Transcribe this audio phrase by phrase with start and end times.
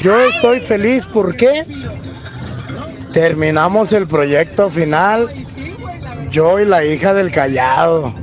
[0.00, 1.66] Yo estoy feliz porque
[3.12, 5.28] terminamos el proyecto final,
[6.30, 8.14] yo y la hija del callado.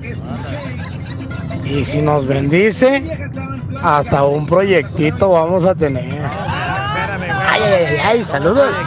[1.66, 3.04] Y si nos bendice,
[3.82, 6.22] hasta un proyectito vamos a tener.
[6.24, 8.78] Ay, ay, ay, ay, saludos.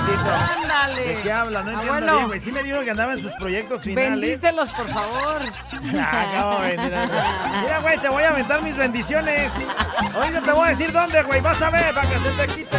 [1.29, 1.63] ¿De qué habla?
[1.63, 2.15] No entiendo Abuelo.
[2.17, 2.41] bien, güey.
[2.41, 4.21] Sí me dijo que andaba en sus proyectos finales.
[4.21, 5.43] Bendícelos, por favor.
[6.01, 9.51] Ah, ¿cómo va a venir a- Mira, güey, te voy a aventar mis bendiciones.
[10.15, 11.41] Ahorita te voy a decir dónde, güey.
[11.41, 12.79] Vas a ver, para que se te quite.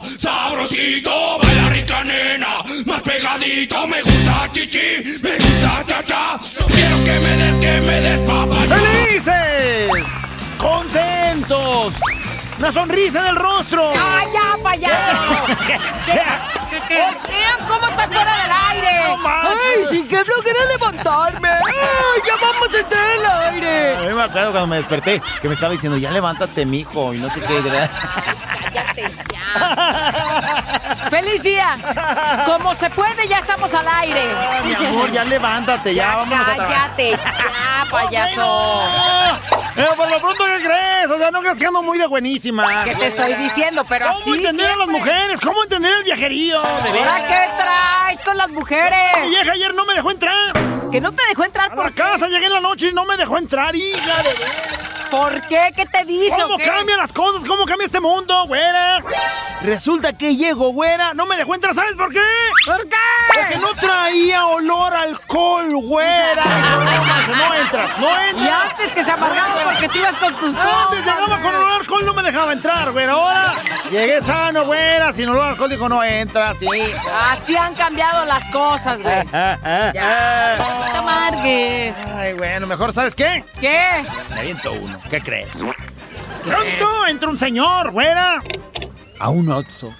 [0.00, 6.38] Nena, sabrosito, baila rica nena, más pegadito, me gusta chichi, me gusta cha-cha,
[6.68, 8.56] quiero que me des, que me des papá.
[8.68, 9.90] ¡Felices!
[10.58, 11.94] ¡Contentos!
[12.58, 13.92] ¡Una sonrisa en el rostro!
[13.92, 15.22] ¡Ay, ya, payaso!
[16.72, 19.04] Oigan, ¿Cómo estás fuera del aire?
[19.04, 19.28] No.
[19.28, 21.48] ¡Ay, sí, que no quería levantarme!
[21.48, 23.96] ¡Ay, ya vamos a entrar al aire!
[23.96, 27.18] A mí me acuerdo cuando me desperté que me estaba diciendo, ya levántate, mijo, y
[27.18, 27.60] no sé qué.
[27.60, 27.90] ¿verdad?
[31.10, 31.76] ¡Feliz día!
[32.46, 34.22] Como se puede, ya estamos al aire.
[34.34, 36.76] Ah, mi amor, ya levántate, ya, vámonos a trabajar.
[36.96, 38.88] cállate, ya, payaso.
[39.74, 41.10] Pero por lo pronto, ¿qué crees?
[41.10, 42.84] O sea, no creas que ando muy de buenísima.
[42.84, 43.84] ¿Qué te estoy diciendo?
[43.84, 45.40] Pero ¿Cómo así entender a las mujeres?
[45.40, 46.60] ¿Cómo entender el viajerío?
[46.62, 49.28] De ¿Ahora qué traes con las Mi mujeres?
[49.28, 50.90] vieja ayer no me dejó entrar.
[50.90, 53.04] Que no te dejó entrar A por la casa llegué en la noche y no
[53.04, 54.95] me dejó entrar, hija de veras.
[55.10, 55.72] ¿Por qué?
[55.74, 57.46] ¿Qué te dice ¿Cómo cambian las cosas?
[57.48, 59.02] ¿Cómo cambia este mundo, güera?
[59.62, 61.14] Resulta que llego, güera.
[61.14, 62.20] No me dejó entrar, ¿sabes por qué?
[62.64, 62.96] ¿Por qué?
[63.34, 66.44] Porque no traía olor a alcohol, güera.
[66.44, 68.65] No, no entras, no entras.
[68.86, 72.04] Antes que se amargaba porque te ibas con tus Antes compas, llegaba con olor alcohol,
[72.04, 73.12] no me dejaba entrar, güera.
[73.12, 73.54] Ahora
[73.90, 75.70] llegué sano, güera, sin olor alcohol.
[75.70, 76.68] Dijo, no entra, sí.
[77.12, 79.16] Así han cambiado las cosas, güey.
[79.32, 81.96] Ya, no te amargues.
[82.14, 83.44] Ay, bueno, mejor, ¿sabes qué?
[83.60, 84.04] ¿Qué?
[84.30, 85.00] Me aviento uno.
[85.08, 85.48] ¿Qué crees?
[86.44, 88.42] Pronto entra un señor, güera.
[89.18, 89.92] A un Oxxo.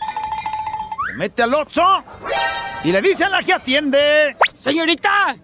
[1.07, 2.05] Se mete al Oxxo
[2.85, 4.37] y le dice a la que atiende.
[4.55, 5.37] Señorita,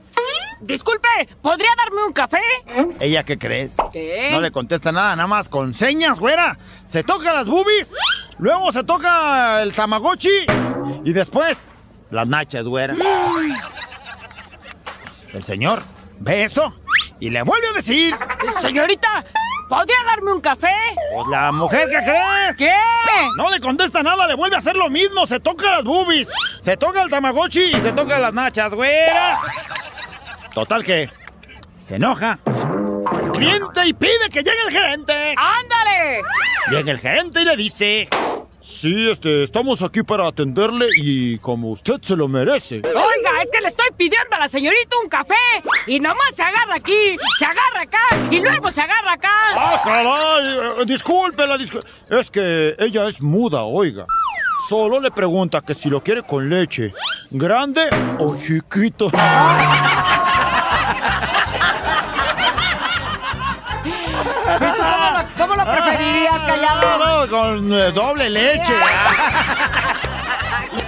[0.63, 1.09] disculpe,
[1.41, 2.41] ¿podría darme un café?
[3.01, 3.77] ¿Ella qué crees?
[3.93, 4.29] ¿Qué?
[4.33, 6.59] No le contesta nada, nada más con señas, güera.
[6.85, 7.93] Se toca las boobies,
[8.39, 10.47] luego se toca el tamagotchi
[11.05, 11.71] y después
[12.11, 12.95] las nachas, güera.
[15.33, 15.83] El señor
[16.19, 16.75] ve eso
[17.21, 18.15] y le vuelve a decir,
[18.61, 19.25] Señorita,
[19.69, 20.75] ¿podría darme un café?
[21.15, 22.57] pues la mujer, ¿qué crees?
[22.59, 22.73] ¿Qué?
[23.39, 25.27] No le contesta nada, le vuelve a hacer lo mismo.
[25.27, 26.29] Se toca las boobies,
[26.61, 29.39] se toca el tamagotchi y se toca las nachas, güera.
[30.55, 31.09] Total que
[31.81, 32.39] se enoja.
[33.35, 35.35] Cliente y pide que llegue el gerente.
[35.37, 36.23] ¡Ándale!
[36.71, 38.09] Llega el gerente y le dice...
[38.61, 42.77] Sí, este, estamos aquí para atenderle y como usted se lo merece.
[42.77, 45.35] Oiga, es que le estoy pidiendo a la señorita un café
[45.89, 49.33] y nomás se agarra aquí, se agarra acá y luego se agarra acá.
[49.57, 50.81] ¡Ah, caray!
[50.81, 54.07] Eh, Discúlpela, discú- Es que ella es muda, oiga.
[54.69, 56.95] Solo le pregunta que si lo quiere con leche,
[57.33, 57.89] grande
[58.21, 59.11] o chiquito.
[65.97, 66.99] preferirías, callado?
[66.99, 68.73] No, no, con eh, doble leche.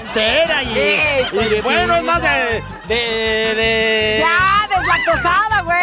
[0.07, 1.01] Entera y, Sí,
[1.35, 2.63] pues y bueno, sí, es más de...
[2.87, 5.83] de, de- Ya, deslactosada, güey.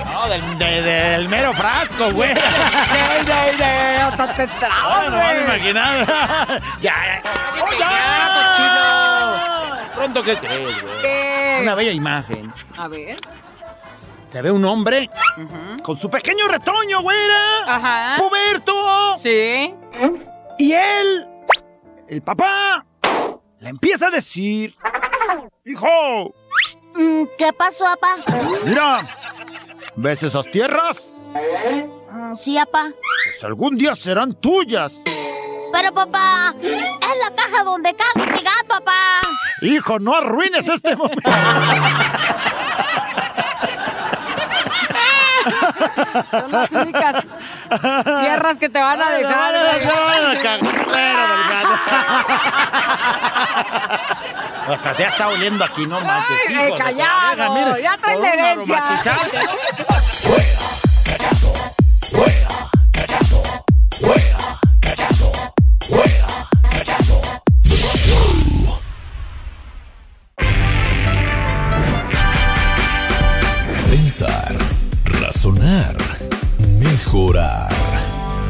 [0.00, 2.32] ¿o No, del, de- del mero frasco, güey.
[2.34, 2.40] qué?
[3.24, 5.44] De, de, de, hasta te trabas, No me van a güey.
[5.44, 6.06] imaginar.
[6.80, 7.22] ya, ya.
[7.22, 7.88] Cállate ya.
[8.58, 10.94] ya, Pronto, ¿qué crees, güey?
[11.02, 11.58] ¿Qué?
[11.62, 12.52] Una bella imagen.
[12.78, 13.16] A ver.
[14.34, 15.08] Se ve un hombre
[15.84, 17.64] con su pequeño retoño, güera.
[17.68, 18.16] Ajá.
[18.20, 19.16] Puberto.
[19.16, 19.72] Sí.
[20.58, 21.28] Y él,
[22.08, 22.84] el papá,
[23.60, 24.74] le empieza a decir,
[25.64, 26.34] hijo,
[26.96, 28.16] Mm, ¿Qué pasó, papá?
[28.64, 29.08] mira,
[29.94, 31.28] ¿ves esas tierras?
[32.10, 32.90] Mm, sí, papá.
[33.26, 34.94] Pues algún día serán tuyas.
[35.72, 39.20] Pero, papá, es la caja donde cago mi gato, papá.
[39.62, 41.30] Hijo, no arruines este momento.
[46.30, 47.24] Son las únicas
[48.20, 49.54] tierras que te van a dejar.
[54.68, 56.38] Hasta ya está oliendo aquí, no manches.
[56.48, 58.76] Ay, hijos de la callado, verga, mire, ya trae la herencia.
[58.78, 59.38] aromatizante.
[62.14, 62.73] Pensar,
[77.14, 77.70] mejorar.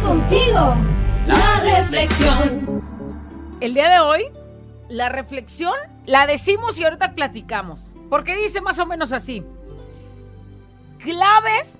[0.02, 0.75] Contigo,
[1.26, 2.82] la reflexión.
[3.61, 4.25] El día de hoy,
[4.88, 5.75] la reflexión
[6.06, 7.93] la decimos y ahorita platicamos.
[8.08, 9.44] Porque dice más o menos así.
[10.99, 11.78] Claves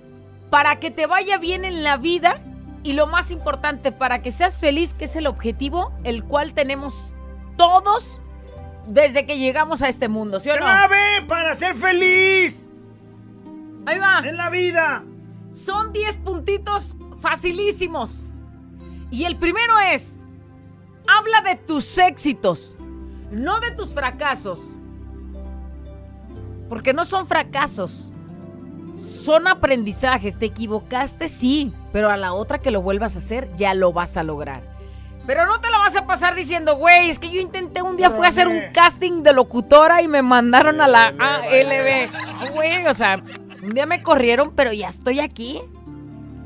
[0.49, 2.39] para que te vaya bien en la vida
[2.83, 7.13] y lo más importante, para que seas feliz, que es el objetivo, el cual tenemos
[7.57, 8.21] todos
[8.85, 10.59] desde que llegamos a este mundo, ¿sí o no?
[10.59, 12.55] ¡Clave para ser feliz
[13.87, 14.19] Ahí va.
[14.23, 15.03] en la vida!
[15.55, 18.23] Son 10 puntitos facilísimos.
[19.09, 20.19] Y el primero es,
[21.07, 22.75] habla de tus éxitos,
[23.31, 24.59] no de tus fracasos.
[26.67, 28.11] Porque no son fracasos,
[28.95, 30.37] son aprendizajes.
[30.37, 34.17] Te equivocaste, sí, pero a la otra que lo vuelvas a hacer, ya lo vas
[34.17, 34.75] a lograr.
[35.25, 38.11] Pero no te la vas a pasar diciendo, güey, es que yo intenté un día,
[38.11, 42.53] fui a hacer un casting de locutora y me mandaron a la ALB.
[42.53, 43.23] Güey, o sea,
[43.65, 45.61] un día me corrieron, pero ya estoy aquí.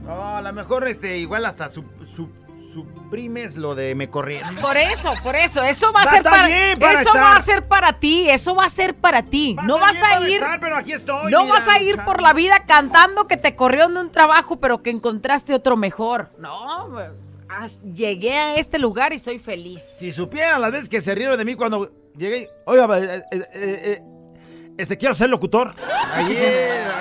[0.06, 1.83] No, a lo mejor este, igual hasta su,
[2.16, 2.30] su-
[2.74, 4.56] suprimes lo de me corrieron.
[4.56, 7.16] Por eso, por eso, eso va a ser para, eso estar.
[7.16, 9.56] va a ser para ti, eso va a ser para ti.
[9.63, 12.33] no vas a ir, estar, pero aquí estoy, no mira, vas a ir por la
[12.33, 16.30] vida cantando que te corrieron de un trabajo, pero que encontraste otro mejor.
[16.38, 16.89] No,
[17.94, 19.81] llegué a este lugar y soy feliz.
[19.81, 22.50] Si supieran las veces que se rieron de mí cuando llegué.
[22.66, 24.01] Oiga, eh, eh, eh, eh,
[24.81, 25.74] este quiero ser locutor.
[26.14, 26.84] Ayer.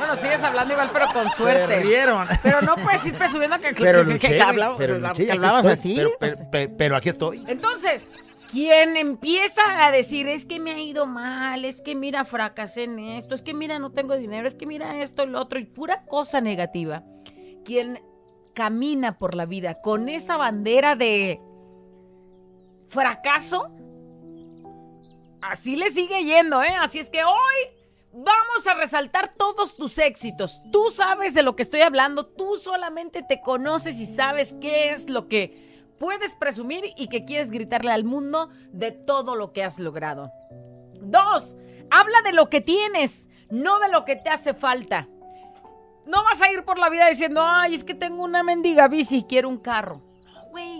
[0.00, 1.80] Bueno, sigues hablando igual, pero con Se suerte.
[1.80, 2.26] rieron.
[2.42, 5.58] Pero no puedes ir presumiendo que, que- Pero que- luché, que hablaba- pero luché, hablabas
[5.58, 5.94] estoy, así.
[5.94, 7.44] Pero, pero- pero- pero aquí estoy.
[7.46, 8.10] Entonces,
[8.50, 12.98] quien empieza a decir, es que me ha ido mal, es que mira, fracasé en
[12.98, 15.66] esto, es que mira, no tengo dinero, es que mira esto y lo otro, y
[15.66, 17.02] pura cosa negativa,
[17.66, 18.00] quien
[18.54, 21.40] camina por la vida con esa bandera de
[22.88, 23.68] fracaso,
[25.42, 26.74] así le sigue yendo, ¿eh?
[26.80, 27.80] Así es que hoy
[28.12, 30.60] vamos a resaltar todos tus éxitos.
[30.72, 35.10] Tú sabes de lo que estoy hablando, tú solamente te conoces y sabes qué es
[35.10, 39.78] lo que puedes presumir y que quieres gritarle al mundo de todo lo que has
[39.78, 40.30] logrado.
[41.00, 41.56] Dos,
[41.90, 45.08] habla de lo que tienes, no de lo que te hace falta.
[46.06, 49.18] No vas a ir por la vida diciendo, ay, es que tengo una mendiga bici
[49.18, 50.02] y quiero un carro.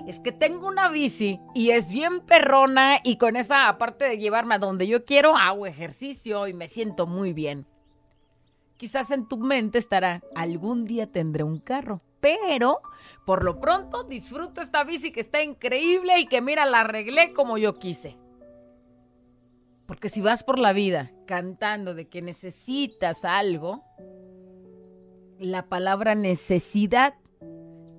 [0.06, 4.56] Es que tengo una bici y es bien perrona y con esa, aparte de llevarme
[4.56, 7.66] a donde yo quiero, hago ejercicio y me siento muy bien.
[8.76, 12.80] Quizás en tu mente estará, algún día tendré un carro, pero
[13.24, 17.58] por lo pronto disfruto esta bici que está increíble y que mira, la arreglé como
[17.58, 18.16] yo quise.
[19.86, 23.84] Porque si vas por la vida cantando de que necesitas algo,
[25.38, 27.14] la palabra necesidad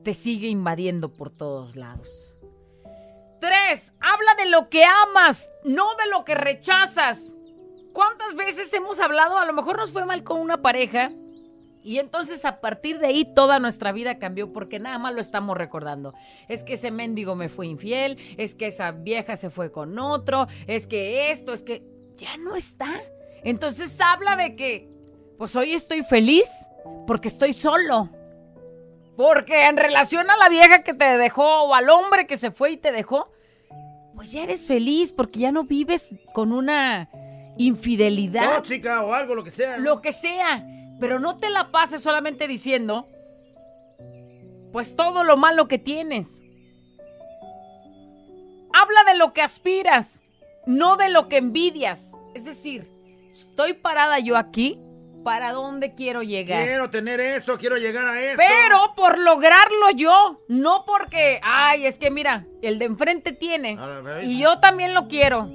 [0.03, 2.35] te sigue invadiendo por todos lados.
[3.39, 7.33] Tres, habla de lo que amas, no de lo que rechazas.
[7.93, 9.37] ¿Cuántas veces hemos hablado?
[9.39, 11.11] A lo mejor nos fue mal con una pareja
[11.83, 15.57] y entonces a partir de ahí toda nuestra vida cambió porque nada más lo estamos
[15.57, 16.13] recordando.
[16.47, 20.47] Es que ese mendigo me fue infiel, es que esa vieja se fue con otro,
[20.67, 21.83] es que esto, es que
[22.15, 23.01] ya no está.
[23.43, 24.87] Entonces habla de que,
[25.37, 26.47] pues hoy estoy feliz
[27.07, 28.09] porque estoy solo.
[29.21, 32.71] Porque en relación a la vieja que te dejó o al hombre que se fue
[32.71, 33.31] y te dejó,
[34.15, 37.07] pues ya eres feliz porque ya no vives con una
[37.55, 39.77] infidelidad Tóxica o algo, lo que sea.
[39.77, 40.65] lo que sea,
[40.99, 43.07] pero no te la pases solamente diciendo,
[44.71, 46.41] pues todo lo malo que tienes.
[48.73, 50.19] Habla de lo que aspiras,
[50.65, 52.17] no de lo que envidias.
[52.33, 52.89] Es decir,
[53.31, 54.79] estoy parada yo aquí,
[55.23, 56.65] ¿para dónde quiero llegar?
[56.65, 58.37] Quiero tener esto, quiero llegar a esto.
[58.37, 63.77] Pero por lograrlo yo, no porque, ay, es que mira, el de enfrente tiene
[64.23, 65.49] y yo también lo quiero.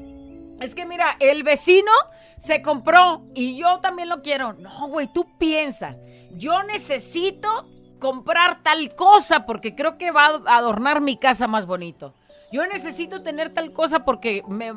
[0.60, 1.92] Es que mira, el vecino
[2.38, 4.54] se compró y yo también lo quiero.
[4.54, 5.96] No, güey, tú piensa,
[6.32, 7.68] yo necesito
[7.98, 12.14] comprar tal cosa porque creo que va a adornar mi casa más bonito.
[12.52, 14.72] Yo necesito tener tal cosa porque me,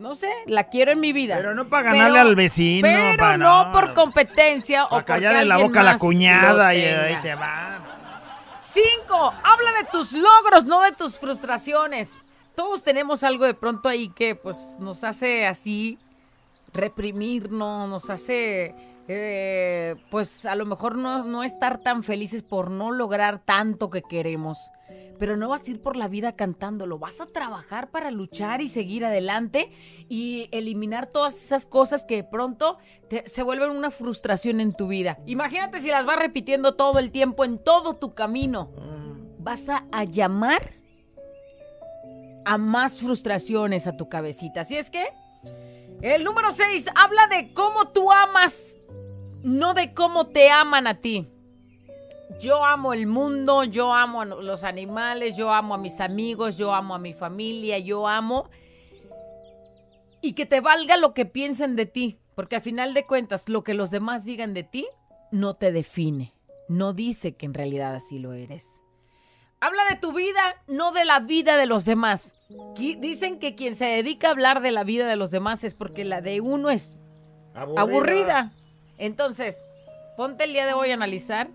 [0.00, 1.36] no sé, la quiero en mi vida.
[1.36, 3.72] Pero no para ganarle al vecino, Pero no, no.
[3.72, 7.80] por competencia o Para porque callarle la boca a la cuñada y ahí te va.
[8.58, 12.24] Cinco, habla de tus logros, no de tus frustraciones.
[12.54, 15.98] Todos tenemos algo de pronto ahí que pues nos hace así
[16.72, 18.74] reprimirnos, nos hace
[19.08, 24.02] eh, pues a lo mejor no, no estar tan felices por no lograr tanto que
[24.02, 24.70] queremos.
[25.20, 28.68] Pero no vas a ir por la vida cantándolo, vas a trabajar para luchar y
[28.68, 29.70] seguir adelante
[30.08, 34.88] y eliminar todas esas cosas que de pronto te- se vuelven una frustración en tu
[34.88, 35.18] vida.
[35.26, 38.70] Imagínate si las vas repitiendo todo el tiempo en todo tu camino.
[39.38, 40.62] Vas a, a llamar
[42.44, 44.62] a más frustraciones a tu cabecita.
[44.62, 45.04] Así es que
[46.02, 48.76] el número 6 habla de cómo tú amas
[49.42, 51.28] no de cómo te aman a ti.
[52.40, 56.72] Yo amo el mundo, yo amo a los animales, yo amo a mis amigos, yo
[56.72, 58.48] amo a mi familia, yo amo...
[60.22, 63.62] Y que te valga lo que piensen de ti, porque al final de cuentas lo
[63.62, 64.86] que los demás digan de ti
[65.30, 66.34] no te define,
[66.68, 68.82] no dice que en realidad así lo eres.
[69.60, 72.34] Habla de tu vida, no de la vida de los demás.
[72.76, 76.04] Dicen que quien se dedica a hablar de la vida de los demás es porque
[76.04, 76.92] la de uno es
[77.54, 78.52] aburrida.
[78.96, 79.62] Entonces,
[80.16, 81.50] ponte el día de hoy a analizar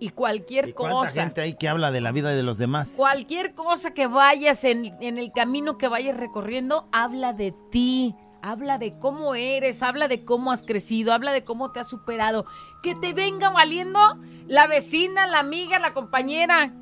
[0.00, 2.88] y cualquier ¿Y cuánta cosa, gente hay que habla de la vida de los demás?
[2.96, 8.14] cualquier cosa que vayas en, en el camino que vayas recorriendo, habla de ti.
[8.40, 12.46] Habla de cómo eres, habla de cómo has crecido, habla de cómo te has superado.
[12.84, 13.98] Que te venga valiendo
[14.46, 16.72] la vecina, la amiga, la compañera.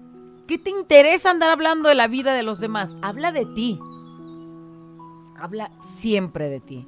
[0.46, 2.98] ¿Qué te interesa andar hablando de la vida de los demás?
[3.00, 3.80] Habla de ti.
[5.38, 6.86] Habla siempre de ti.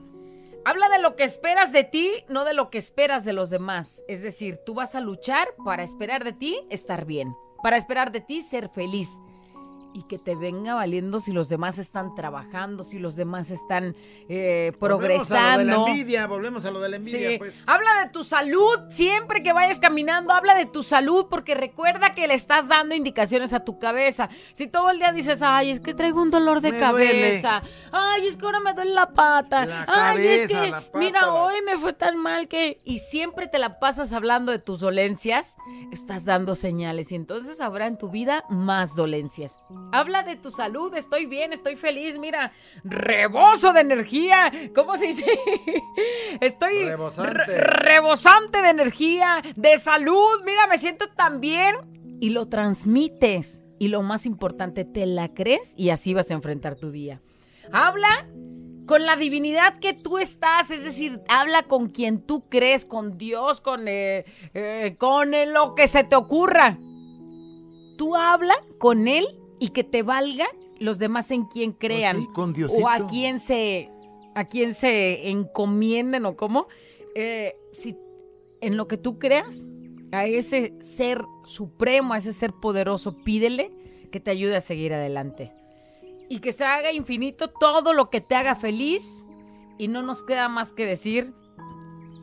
[0.68, 4.04] Habla de lo que esperas de ti, no de lo que esperas de los demás.
[4.06, 8.20] Es decir, tú vas a luchar para esperar de ti estar bien, para esperar de
[8.20, 9.08] ti ser feliz.
[9.98, 13.96] Y que te venga valiendo si los demás están trabajando, si los demás están
[14.28, 15.28] eh, progresando.
[15.28, 17.38] Volvemos a lo de la envidia, volvemos a lo de la envidia, Sí.
[17.38, 17.54] pues.
[17.66, 20.32] Habla de tu salud siempre que vayas caminando.
[20.32, 24.28] Habla de tu salud porque recuerda que le estás dando indicaciones a tu cabeza.
[24.52, 27.62] Si todo el día dices, ay, es que traigo un dolor de Me cabeza.
[27.90, 29.66] Ay, es que ahora me duele la pata.
[29.66, 32.80] La ay, es que, pata, mira, la- hoy me fue tan mal que...
[32.84, 35.56] Y siempre te la pasas hablando de tus dolencias.
[35.90, 39.58] Estás dando señales y entonces habrá en tu vida más dolencias.
[39.92, 40.95] Habla de tu salud.
[40.95, 42.18] Estoy bien, estoy feliz.
[42.18, 42.52] Mira,
[42.85, 44.52] rebozo de energía.
[44.75, 45.25] ¿Cómo se dice?
[46.40, 47.33] Estoy Rebosante.
[47.33, 50.42] re- rebosante de energía, de salud.
[50.45, 51.76] Mira, me siento tan bien.
[52.21, 53.61] Y lo transmites.
[53.78, 57.21] Y lo más importante, te la crees y así vas a enfrentar tu día.
[57.73, 58.28] Habla
[58.87, 63.61] con la divinidad que tú estás, es decir, habla con quien tú crees, con Dios,
[63.61, 66.76] con, eh, eh, con eh, lo que se te ocurra.
[67.99, 69.26] Tú habla con Él
[69.60, 70.46] y que te valga
[70.78, 73.90] los demás en quien crean sí, con o a quien se
[74.34, 76.68] a quien se encomienden o cómo
[77.14, 77.96] Eh, si
[78.60, 79.66] en lo que tú creas
[80.12, 83.72] a ese ser supremo a ese ser poderoso pídele
[84.12, 85.52] que te ayude a seguir adelante.
[86.28, 89.26] Y que se haga infinito todo lo que te haga feliz
[89.78, 91.32] y no nos queda más que decir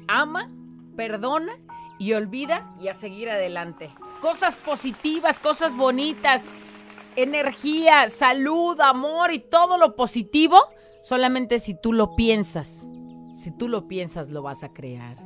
[0.07, 0.49] ama
[0.95, 1.57] perdona
[1.99, 3.89] y olvida y a seguir adelante.
[4.21, 6.45] Cosas positivas cosas bonitas
[7.15, 10.59] energía, salud, amor y todo lo positivo,
[11.01, 12.85] solamente si tú lo piensas.
[13.33, 15.17] Si tú lo piensas, lo vas a crear.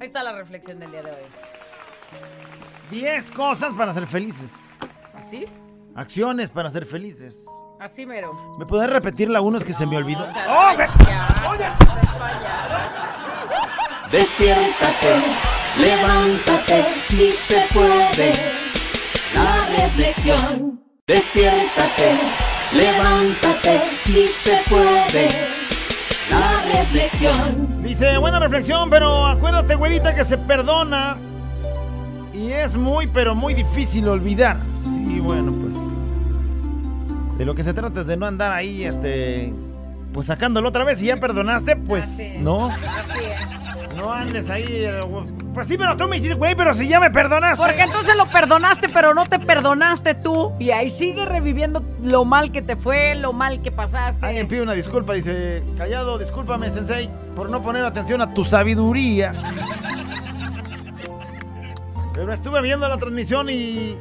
[0.00, 1.16] Ahí está la reflexión del día de hoy.
[2.90, 4.50] 10 cosas para ser felices.
[5.14, 5.46] ¿Así?
[5.94, 7.44] Acciones para ser felices.
[7.80, 8.32] Así mero.
[8.58, 9.58] ¿Me puedes repetir la uno?
[9.58, 10.24] Es que se me olvidó.
[10.24, 10.76] O sea, ¡Oh.
[14.10, 15.22] Despiértate,
[15.78, 18.32] levántate, si se puede.
[19.34, 20.83] La reflexión.
[21.06, 22.16] Despiértate,
[22.74, 25.28] levántate, si se puede.
[26.30, 27.82] La reflexión.
[27.82, 31.18] Dice, buena reflexión, pero acuérdate, güerita, que se perdona.
[32.32, 34.56] Y es muy, pero muy difícil olvidar.
[34.82, 35.76] Sí, bueno, pues.
[37.36, 39.52] De lo que se trata es de no andar ahí, este.
[40.14, 42.40] Pues sacándolo otra vez y ya perdonaste, pues Así es.
[42.40, 42.68] no.
[42.68, 42.78] Así
[43.26, 43.63] es.
[43.96, 44.86] No andes ahí.
[45.52, 47.56] Pues sí, pero tú me hiciste, güey, pero si ya me perdonaste.
[47.56, 50.52] Porque entonces lo perdonaste, pero no te perdonaste tú.
[50.58, 54.26] Y ahí sigue reviviendo lo mal que te fue, lo mal que pasaste.
[54.26, 59.32] Alguien pide una disculpa, dice, callado, discúlpame, sensei, por no poner atención a tu sabiduría.
[62.14, 63.96] Pero estuve viendo la transmisión y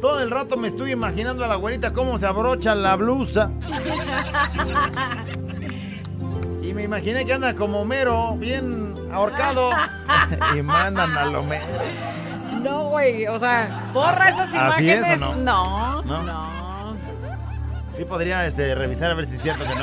[0.00, 3.50] todo el rato me estuve imaginando a la güerita cómo se abrocha la blusa.
[6.82, 9.70] Me imaginé que anda como Homero, bien ahorcado.
[10.58, 11.64] y mandan a lo mero.
[12.60, 13.24] No, güey.
[13.28, 15.20] O sea, borra esas ¿Así es o imágenes.
[15.20, 15.34] no?
[15.36, 16.22] no, ¿No?
[16.24, 16.96] no.
[17.96, 19.82] Sí podría este, revisar a ver si es cierto que no.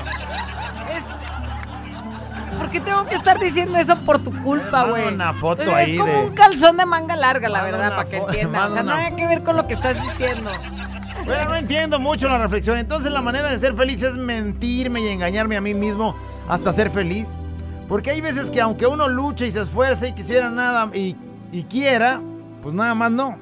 [0.90, 2.58] Es...
[2.58, 5.08] ¿Por qué tengo que estar diciendo eso por tu culpa, güey?
[5.14, 8.18] una foto es ahí como de- un calzón de manga larga, la verdad, para que
[8.28, 8.72] entiendas.
[8.72, 10.52] O sea, una nada que ver con lo que estás diciendo.
[11.24, 12.78] Bueno, no entiendo mucho la reflexión.
[12.78, 16.14] Entonces la manera de ser feliz es mentirme y engañarme a mí mismo
[16.50, 17.28] hasta ser feliz.
[17.88, 21.16] Porque hay veces que aunque uno luche y se esfuerce y quisiera nada y,
[21.52, 22.20] y quiera,
[22.62, 23.38] pues nada más no.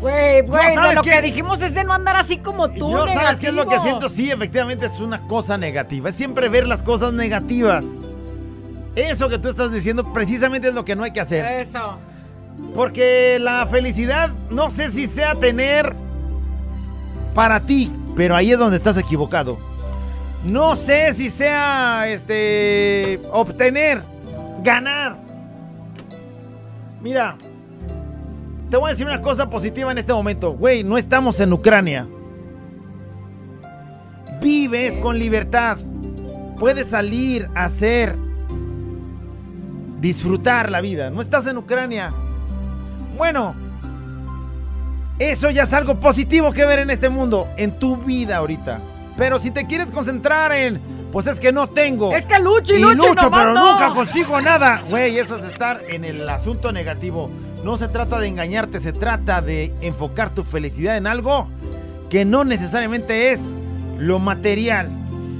[0.00, 3.38] Güey, güey, ¿sabes lo que dijimos es de no andar así como tú, yo, ¿sabes
[3.40, 3.98] qué es lo que negativo.
[4.00, 4.08] siento?
[4.10, 6.10] Sí, efectivamente es una cosa negativa.
[6.10, 7.84] Es siempre ver las cosas negativas.
[8.94, 11.44] Eso que tú estás diciendo precisamente es lo que no hay que hacer.
[11.44, 11.98] Eso.
[12.76, 15.94] Porque la felicidad no sé si sea tener
[17.34, 19.58] para ti, pero ahí es donde estás equivocado.
[20.44, 24.02] No sé si sea este obtener,
[24.62, 25.16] ganar.
[27.00, 27.36] Mira,
[28.70, 30.52] te voy a decir una cosa positiva en este momento.
[30.52, 32.06] Güey, no estamos en Ucrania.
[34.42, 35.78] Vives con libertad.
[36.58, 38.14] Puedes salir, hacer,
[39.98, 41.08] disfrutar la vida.
[41.08, 42.12] No estás en Ucrania.
[43.16, 43.54] Bueno,
[45.18, 48.80] eso ya es algo positivo que ver en este mundo, en tu vida ahorita.
[49.16, 50.80] Pero si te quieres concentrar en,
[51.12, 52.14] pues es que no tengo.
[52.14, 54.82] Es que lucho y Y lucho, pero nunca consigo nada.
[54.88, 57.30] Güey, eso es estar en el asunto negativo.
[57.62, 61.48] No se trata de engañarte, se trata de enfocar tu felicidad en algo
[62.10, 63.40] que no necesariamente es
[63.98, 64.88] lo material.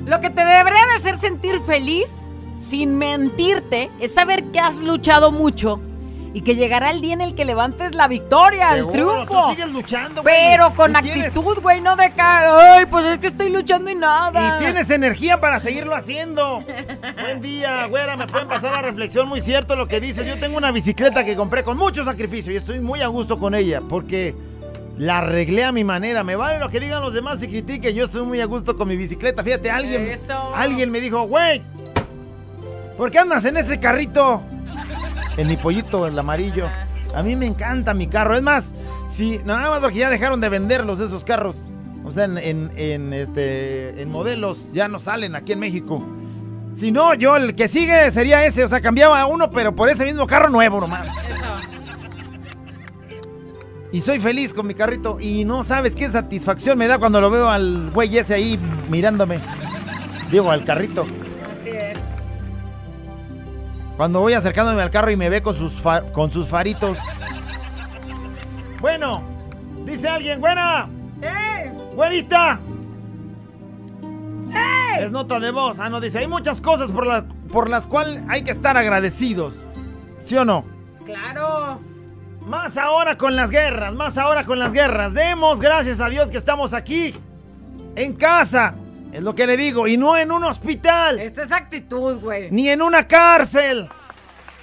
[0.06, 2.10] Lo que te debería de hacer sentir feliz,
[2.58, 5.80] sin mentirte, es saber que has luchado mucho
[6.34, 9.50] y que llegará el día en el que levantes la victoria, el triunfo.
[9.50, 10.34] tú sigues luchando, güey.
[10.34, 14.56] Pero con actitud, güey, no de ca- Ay, pues es que estoy luchando y nada.
[14.56, 16.62] Y tienes energía para seguirlo haciendo.
[17.22, 18.16] Buen día, güera.
[18.16, 19.28] Me pueden pasar la reflexión.
[19.28, 20.26] Muy cierto lo que dices.
[20.26, 23.54] Yo tengo una bicicleta que compré con mucho sacrificio y estoy muy a gusto con
[23.54, 24.34] ella porque
[24.98, 26.24] la arreglé a mi manera.
[26.24, 27.94] Me vale lo que digan los demás y critiquen.
[27.94, 29.44] Yo estoy muy a gusto con mi bicicleta.
[29.44, 30.52] Fíjate, alguien, Eso.
[30.52, 31.62] alguien me dijo, güey,
[32.96, 34.42] ¿por qué andas en ese carrito?
[35.36, 36.66] En mi pollito, el amarillo.
[37.14, 38.36] A mí me encanta mi carro.
[38.36, 38.72] Es más,
[39.14, 41.56] si nada más porque ya dejaron de venderlos esos carros.
[42.04, 46.04] O sea, en, en- este, en modelos ya no salen aquí en México.
[46.78, 48.64] Si no, yo el que sigue sería ese.
[48.64, 51.06] O sea, cambiaba a uno, pero por ese mismo carro nuevo nomás.
[53.92, 55.18] Y soy feliz con mi carrito.
[55.20, 58.58] Y no sabes qué satisfacción me da cuando lo veo al güey ese ahí
[58.90, 59.38] mirándome.
[60.30, 61.06] Digo, al carrito.
[63.96, 65.80] Cuando voy acercándome al carro y me ve con sus,
[66.12, 66.98] con sus faritos.
[68.80, 69.22] Bueno,
[69.84, 70.88] dice alguien, buena,
[71.22, 71.70] ¡Ey!
[71.94, 72.58] güerita.
[74.48, 75.04] ¡Ey!
[75.04, 75.76] Es nota de voz.
[75.78, 79.54] Ah, no, dice, hay muchas cosas por, las por las cuales hay que estar agradecidos.
[80.24, 80.64] ¿Sí o no?
[81.04, 81.80] Claro.
[82.46, 85.14] Más ahora con las guerras, más ahora con las guerras.
[85.14, 87.14] Demos gracias a Dios que estamos aquí,
[87.94, 88.74] en casa.
[89.14, 91.20] Es lo que le digo, y no en un hospital.
[91.20, 92.50] Esta es actitud, güey.
[92.50, 93.88] ni en una cárcel.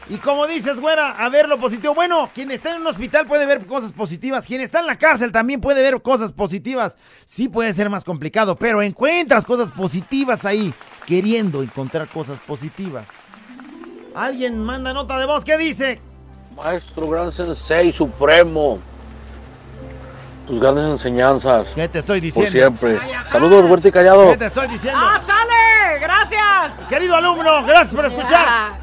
[0.09, 1.95] Y como dices, güera, a ver lo positivo.
[1.95, 4.45] Bueno, quien está en un hospital puede ver cosas positivas.
[4.45, 6.97] Quien está en la cárcel también puede ver cosas positivas.
[7.25, 10.73] Sí puede ser más complicado, pero encuentras cosas positivas ahí,
[11.05, 13.05] queriendo encontrar cosas positivas.
[14.13, 15.45] Alguien manda nota de voz.
[15.45, 16.01] ¿Qué dice?
[16.57, 18.79] Maestro Gran Sensei Supremo.
[20.51, 21.71] Tus grandes enseñanzas.
[21.75, 22.51] ¿Qué te estoy Por diciendo?
[22.51, 22.99] siempre.
[23.01, 23.29] Ay, ajá.
[23.29, 24.31] Saludos, Huerta y Callado.
[24.31, 24.99] ¿Qué te estoy diciendo?
[25.01, 25.99] ¡Ah, sale!
[26.01, 26.73] ¡Gracias!
[26.89, 28.45] Querido alumno, gracias por escuchar.
[28.49, 28.73] Ah,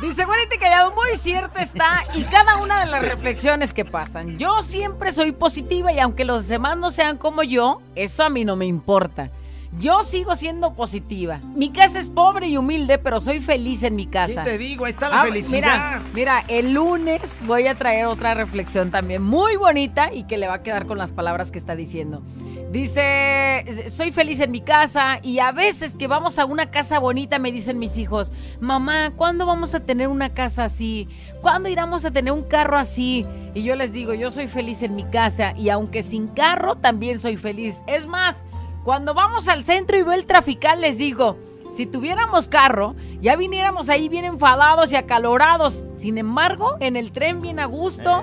[0.00, 4.36] Dice Güerita y Callado, muy cierta está y cada una de las reflexiones que pasan.
[4.36, 8.44] Yo siempre soy positiva y aunque los demás no sean como yo, eso a mí
[8.44, 9.30] no me importa.
[9.78, 11.40] Yo sigo siendo positiva.
[11.54, 14.44] Mi casa es pobre y humilde, pero soy feliz en mi ¿Qué casa.
[14.44, 14.84] te digo?
[14.84, 15.50] Ahí está la Ah, felicidad.
[15.52, 20.46] Mira, mira, el lunes voy a traer otra reflexión también muy bonita y que le
[20.46, 22.22] va a quedar con las palabras que está diciendo.
[22.70, 27.38] Dice, soy feliz en mi casa y a veces que vamos a una casa bonita
[27.38, 31.08] me dicen mis hijos, mamá, ¿cuándo vamos a tener una casa así?
[31.40, 33.26] ¿Cuándo iremos a tener un carro así?
[33.54, 37.18] Y yo les digo, yo soy feliz en mi casa y aunque sin carro también
[37.18, 37.82] soy feliz.
[37.86, 38.44] Es más,
[38.84, 41.36] cuando vamos al centro y veo el trafical les digo,
[41.70, 45.86] si tuviéramos carro, ya viniéramos ahí bien enfadados y acalorados.
[45.94, 48.22] Sin embargo, en el tren bien a gusto.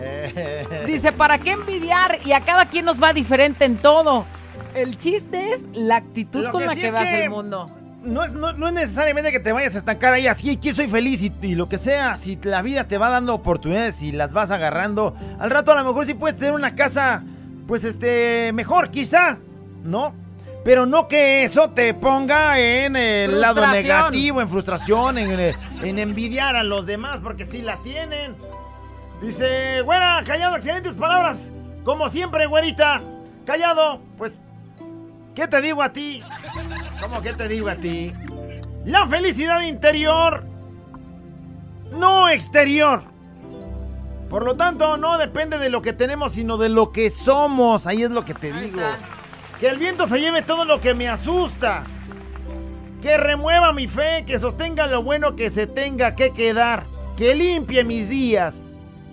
[0.85, 2.19] Dice, ¿para qué envidiar?
[2.25, 4.25] Y a cada quien nos va diferente en todo.
[4.75, 7.29] El chiste es la actitud Lo con que la sí que es veas que- el
[7.31, 7.65] mundo.
[8.03, 10.87] No es, no, no es necesariamente que te vayas a estancar ahí, así aquí soy
[10.87, 14.31] feliz y, y lo que sea, si la vida te va dando oportunidades y las
[14.31, 17.23] vas agarrando, al rato a lo mejor sí puedes tener una casa,
[17.67, 19.37] pues este, mejor quizá,
[19.83, 20.13] ¿no?
[20.69, 25.97] Pero no que eso te ponga en el lado negativo, en frustración, en, eh, en
[25.97, 28.35] envidiar a los demás, porque sí la tienen.
[29.19, 31.37] Dice, güera, callado, excelentes palabras,
[31.83, 33.01] como siempre, güerita.
[33.47, 34.31] Callado, pues,
[35.33, 36.21] ¿qué te digo a ti?
[37.01, 38.13] ¿Cómo que te digo a ti?
[38.85, 40.43] La felicidad interior,
[41.97, 43.01] no exterior.
[44.29, 47.87] Por lo tanto, no depende de lo que tenemos, sino de lo que somos.
[47.87, 48.81] Ahí es lo que te digo.
[49.59, 51.83] Que el viento se lleve todo lo que me asusta.
[53.01, 56.83] Que remueva mi fe, que sostenga lo bueno que se tenga que quedar.
[57.17, 58.53] Que limpie mis días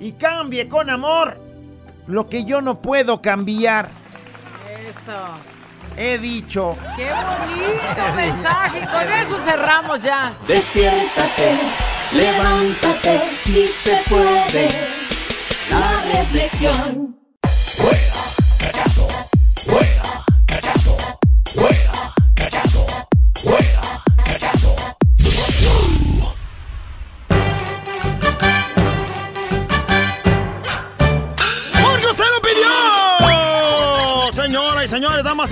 [0.01, 1.39] y cambie con amor
[2.07, 3.89] lo que yo no puedo cambiar.
[4.89, 5.97] Eso.
[5.97, 6.77] He dicho.
[6.95, 8.81] ¡Qué bonito mensaje!
[8.81, 10.35] Con eso cerramos ya.
[10.47, 11.59] Despiértate,
[12.13, 14.69] levántate, si se puede.
[15.71, 17.06] La reflexión.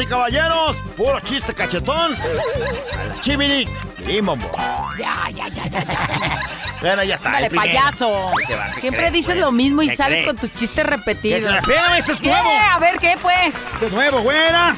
[0.04, 0.76] Y caballeros.
[0.96, 2.14] Puro chiste cachetón.
[2.98, 3.68] A la chiviri.
[3.98, 4.50] Limombo.
[4.98, 5.84] Ya, ya, ya, ya.
[6.80, 7.30] Bueno, ya está.
[7.30, 8.26] Dale, payaso.
[8.40, 8.66] ¿Qué te va?
[8.74, 10.26] ¿Qué Siempre crees, dices lo mismo y ¿Qué sales crees?
[10.26, 11.54] con tus chistes ¿Qué repetidos.
[11.54, 12.26] Espérame, esto es ¿Qué?
[12.28, 12.50] nuevo.
[12.50, 13.54] A ver, ¿qué pues?
[13.72, 14.76] Esto es nuevo, güera.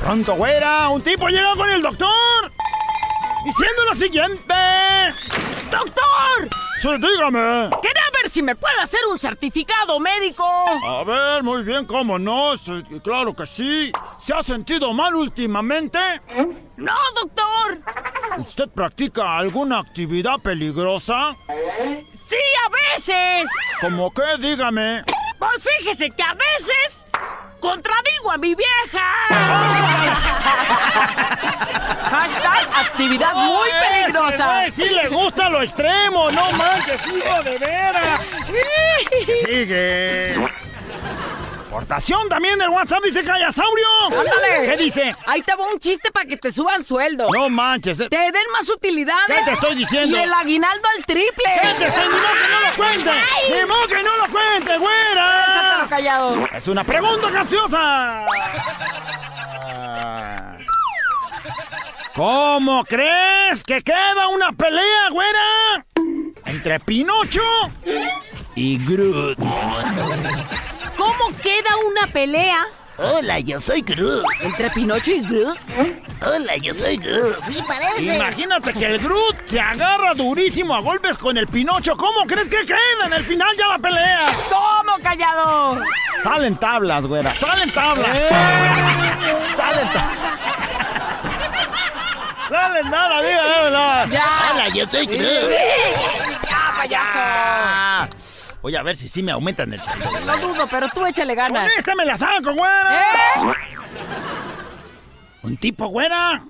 [0.00, 0.88] Pronto, güera.
[0.90, 2.52] Un tipo llega con el doctor.
[3.44, 4.54] Diciendo lo siguiente.
[5.72, 6.48] ¡Doctor!
[6.84, 7.70] Sí, dígame.
[7.80, 10.44] Quería ver si me puede hacer un certificado médico.
[10.44, 12.58] A ver, muy bien, ¿cómo no?
[12.58, 13.90] Sí, claro que sí.
[14.18, 15.98] ¿Se ha sentido mal últimamente?
[16.76, 17.80] No, doctor.
[18.36, 21.34] ¿Usted practica alguna actividad peligrosa?
[22.12, 23.48] Sí, a veces.
[23.80, 24.36] ¿Cómo qué?
[24.38, 25.04] Dígame.
[25.38, 27.06] Pues fíjese que a veces
[27.60, 29.04] contradigo a mi vieja.
[32.10, 34.46] Hashtag actividad muy ¡Oh, ese peligrosa.
[34.58, 38.20] güey sí le gusta lo extremo, no manches, hijo de veras.
[39.46, 40.48] Sigue.
[41.70, 43.86] Portación también del WhatsApp dice Callasaurio.
[44.06, 44.64] Ándale.
[44.70, 45.16] ¿Qué dice?
[45.26, 47.26] Ahí te va un chiste para que te suban sueldo.
[47.32, 47.98] No manches.
[47.98, 48.08] eh.
[48.08, 49.26] Te den más utilidades.
[49.26, 50.16] ¿Qué te estoy diciendo?
[50.16, 51.44] Y el aguinaldo al triple.
[51.60, 52.04] ¿Qué te estoy?
[52.04, 53.10] ¡Ni modo que no lo cuente!
[53.50, 53.56] ¡Ni
[53.96, 55.23] que no lo cuente, güera!
[55.94, 56.44] Callado.
[56.52, 58.26] Es una pregunta capciosa.
[62.16, 65.86] ¿Cómo crees que queda una pelea, güera?
[66.46, 67.42] Entre Pinocho
[68.56, 69.38] y Groot.
[70.96, 74.24] ¿Cómo queda una pelea Hola, yo soy Groot.
[74.42, 75.58] entre Pinocho y Groot?
[76.24, 77.36] Hola, yo soy Groot.
[77.50, 78.02] Sí, parece.
[78.16, 81.96] Imagínate que el Groot se agarra durísimo a golpes con el Pinocho.
[81.96, 84.28] ¿Cómo crees que queda en el final ya la pelea?
[84.48, 85.80] ¿Cómo callado?
[86.22, 87.34] Salen tablas, güera.
[87.34, 88.10] Salen tablas.
[89.56, 90.38] Salen tablas.
[92.48, 94.14] Salen tablas, dígame.
[94.14, 94.50] Ya.
[94.52, 95.50] Hola, yo soy Groot.
[96.48, 97.18] Ya, payaso.
[98.64, 100.20] Voy a ver si sí me aumentan el sueldo.
[100.20, 101.70] Lo dudo, pero tú échale Con ganas.
[101.76, 102.94] este me la saco, güera.
[102.94, 103.54] ¿Eh?
[105.42, 106.42] Un tipo, güera.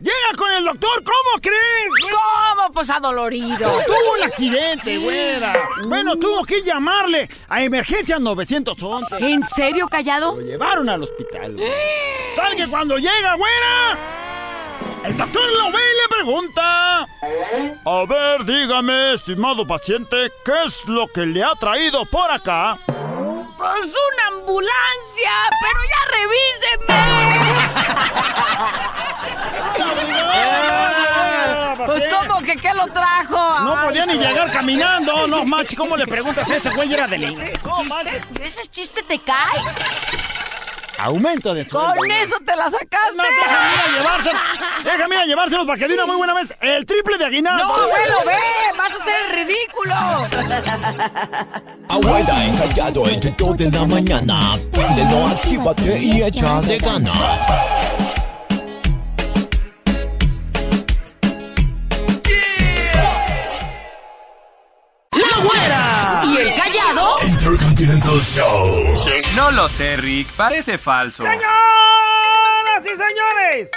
[0.00, 2.10] Llega con el doctor, ¿cómo crees?
[2.10, 2.72] ¿Cómo?
[2.72, 3.80] Pues adolorido.
[3.86, 5.68] Tuvo un accidente, güera.
[5.86, 9.16] Bueno, tuvo que llamarle a emergencia 911.
[9.20, 10.34] ¿En serio, callado?
[10.34, 11.56] Lo llevaron al hospital.
[12.34, 14.25] Tal que cuando llega, güera,
[15.04, 17.06] el doctor lo ve y le pregunta.
[17.84, 22.78] A ver, dígame, estimado paciente, ¿qué es lo que le ha traído por acá?
[22.86, 26.86] Pues una ambulancia, pero ya revíseme.
[31.86, 33.60] Pues cómo que qué lo trajo.
[33.60, 35.26] No podía ni llegar caminando.
[35.26, 36.92] No, machi, ¿cómo le preguntas a ese güey?
[36.92, 37.50] Era de.
[38.42, 39.60] ¿Ese chiste te cae?
[40.98, 41.94] Aumento de sueldo.
[41.98, 43.16] Con eso te la sacaste.
[43.16, 44.40] más, déjame ir a llevárselos.
[44.84, 47.64] Déjame ir a llevárselos para que de una muy buena vez el triple de aguinaldo.
[47.64, 48.38] No, abuelo, ve,
[48.76, 49.94] vas a ser ridículo.
[51.88, 54.56] Abuela encallado entre 2 de la mañana.
[54.72, 57.40] Préndelo, actívate y échale ganas.
[65.12, 66.22] ¡La güera!
[66.24, 67.16] ¿Y el callado?
[67.26, 69.06] Intercontinental Show.
[69.36, 70.32] No lo sé, Rick.
[70.32, 71.22] Parece falso.
[71.22, 71.44] ¡Señoras
[72.84, 73.68] y señores!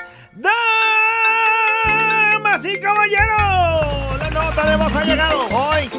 [2.32, 4.20] ¡Damas y caballeros!
[4.20, 5.90] La nota de voz ha llegado hoy.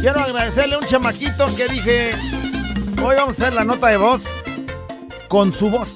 [0.00, 2.10] Quiero agradecerle a un chamaquito que dije,
[3.04, 4.22] hoy vamos a hacer la nota de voz
[5.28, 5.90] con su voz.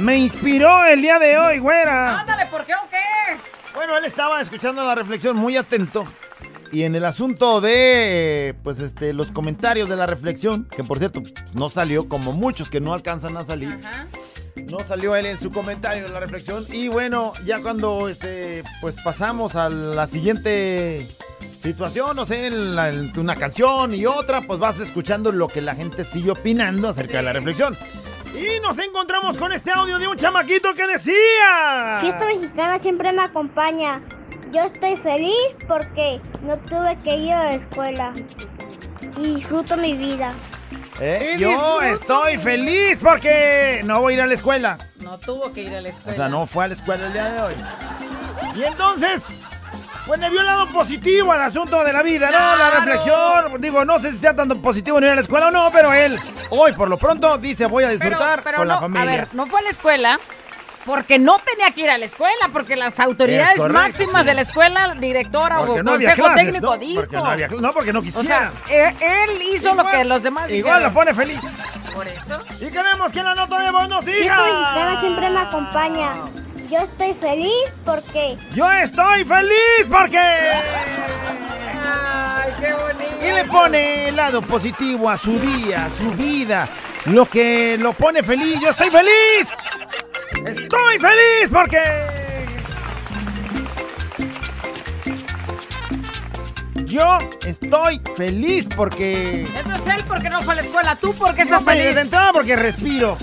[0.00, 2.22] Me inspiró el día de hoy, güera.
[2.22, 3.36] Ándale, ¿por qué o qué?
[3.72, 6.08] Bueno, él estaba escuchando la reflexión muy atento.
[6.72, 11.22] Y en el asunto de, pues, este, los comentarios de la reflexión, que por cierto,
[11.22, 13.78] pues, no salió como muchos que no alcanzan a salir.
[13.84, 14.06] Ajá.
[14.66, 16.66] No salió él en su comentario en la reflexión.
[16.70, 21.06] Y bueno, ya cuando, este, pues, pasamos a la siguiente
[21.62, 25.60] situación, no sé, en la- en una canción y otra, pues vas escuchando lo que
[25.60, 27.74] la gente sigue opinando acerca de la reflexión.
[28.34, 31.98] Y nos encontramos con este audio de un chamaquito que decía...
[32.00, 34.02] Fiesta mexicana siempre me acompaña.
[34.52, 35.34] Yo estoy feliz
[35.66, 38.14] porque no tuve que ir a la escuela.
[39.18, 40.32] Y disfruto mi vida.
[41.00, 41.36] ¿Eh?
[41.38, 44.78] Yo estoy feliz porque no voy a ir a la escuela.
[45.00, 46.12] No tuvo que ir a la escuela.
[46.12, 47.54] O sea, no fue a la escuela el día de hoy.
[48.56, 49.22] Y entonces,
[50.06, 52.56] pues le vio el lado positivo al asunto de la vida, ¿no?
[52.56, 53.60] La reflexión.
[53.60, 55.92] Digo, no sé si sea tanto positivo no ir a la escuela o no, pero
[55.92, 56.18] él,
[56.50, 59.02] hoy por lo pronto, dice voy a disfrutar pero con la familia.
[59.02, 60.18] A ver, no fue a la escuela
[60.88, 64.28] porque no tenía que ir a la escuela, porque las autoridades correcto, máximas sí.
[64.28, 66.78] de la escuela, directora porque o no consejo clases, técnico ¿no?
[66.78, 66.94] dijo.
[67.02, 68.50] Porque no había cl- No, porque no o quisiera.
[68.66, 68.94] sea, eh,
[69.28, 71.40] él hizo lo que los demás Igual lo pone feliz.
[71.94, 72.38] Por eso.
[72.58, 74.98] Y queremos que la nota de voz nos diga.
[75.00, 76.12] siempre me acompaña.
[76.70, 80.18] Yo estoy feliz porque Yo estoy feliz porque...
[81.84, 83.26] Ay, qué bonito.
[83.26, 86.66] Y le pone el lado positivo a su día, a su vida.
[87.06, 88.58] lo que lo pone feliz.
[88.60, 89.46] Yo estoy feliz.
[90.46, 91.78] Estoy feliz porque...
[96.84, 99.42] Yo estoy feliz porque...
[99.42, 100.96] Eso es él porque no fue a la escuela.
[100.96, 101.94] Tú porque estás No, feliz.
[101.94, 103.18] De entrada porque respiro.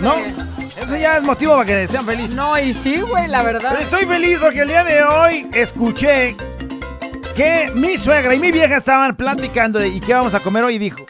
[0.00, 0.14] ¿No?
[0.16, 2.30] Eso ya es motivo para que sean felices.
[2.32, 3.70] No, y sí, güey, la verdad.
[3.70, 6.36] Pero estoy feliz porque el día de hoy escuché
[7.34, 10.74] que mi suegra y mi vieja estaban platicando de ¿y qué vamos a comer hoy?
[10.74, 11.04] Y dijo,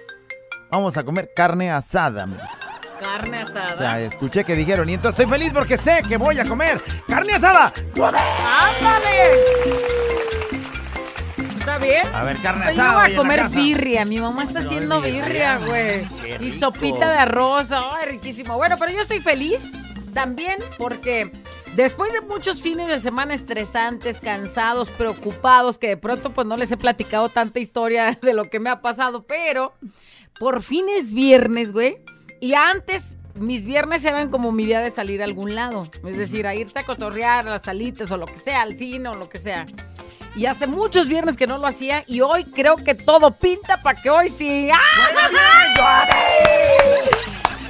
[0.70, 2.26] vamos a comer carne asada.
[2.26, 2.59] dijo.
[3.00, 3.74] Carne asada.
[3.74, 6.82] O sea, escuché que dijeron y entonces estoy feliz porque sé que voy a comer
[7.08, 7.72] carne asada.
[7.96, 9.40] ¡Ándale!
[11.58, 12.06] ¿Está bien?
[12.14, 13.00] A ver, carne Yo asada.
[13.00, 14.04] voy hoy a comer birria.
[14.04, 16.06] Mi mamá está haciendo birria, güey.
[16.40, 17.68] Y sopita de arroz.
[17.72, 18.56] Ay, riquísimo.
[18.56, 19.70] Bueno, pero yo estoy feliz
[20.12, 21.32] también porque
[21.76, 26.70] después de muchos fines de semana estresantes, cansados, preocupados, que de pronto pues no les
[26.72, 29.72] he platicado tanta historia de lo que me ha pasado, pero
[30.38, 31.98] por fin es viernes, güey.
[32.40, 35.88] Y antes mis viernes eran como mi día de salir a algún lado.
[36.06, 39.10] Es decir, a irte a cotorrear a las salitas o lo que sea, al cine
[39.10, 39.66] o lo que sea.
[40.34, 44.00] Y hace muchos viernes que no lo hacía y hoy creo que todo pinta para
[44.00, 44.68] que hoy sí.
[44.72, 44.78] ¡Ah!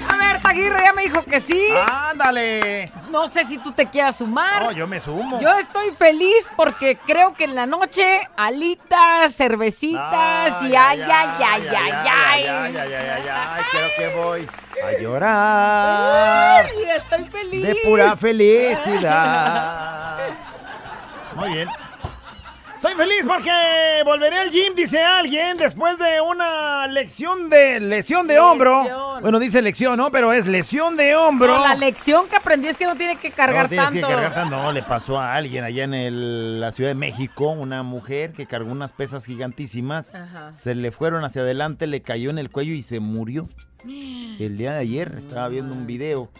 [0.08, 1.62] A ver, Taguirre ya me dijo que sí.
[1.88, 2.90] ¡Ándale!
[3.10, 4.62] No sé si tú te quieras sumar.
[4.62, 5.40] No, yo me sumo.
[5.40, 11.40] Yo estoy feliz porque creo que en la noche alitas, cervecitas y ay, ay, ay,
[11.42, 12.02] ay, ay.
[12.06, 14.48] ay, ay, ay, ay, ay, creo que voy
[14.82, 17.62] a llorar Ay, estoy feliz.
[17.66, 19.50] de pura felicidad.
[21.34, 21.68] Muy bien.
[22.82, 23.50] Estoy feliz porque
[24.06, 28.82] volveré al gym, dice alguien, después de una lección de lesión de hombro.
[28.84, 29.20] Lesión.
[29.20, 30.10] Bueno, dice lección, ¿no?
[30.10, 31.58] Pero es lesión de hombro.
[31.58, 34.06] No, la lección que aprendió es que no tiene que cargar no, tienes tanto.
[34.06, 34.56] que cargar tanto.
[34.56, 38.46] No, le pasó a alguien allá en el- la Ciudad de México, una mujer que
[38.46, 40.14] cargó unas pesas gigantísimas.
[40.14, 40.54] Ajá.
[40.54, 43.46] Se le fueron hacia adelante, le cayó en el cuello y se murió.
[43.84, 46.30] El día de ayer estaba viendo un video.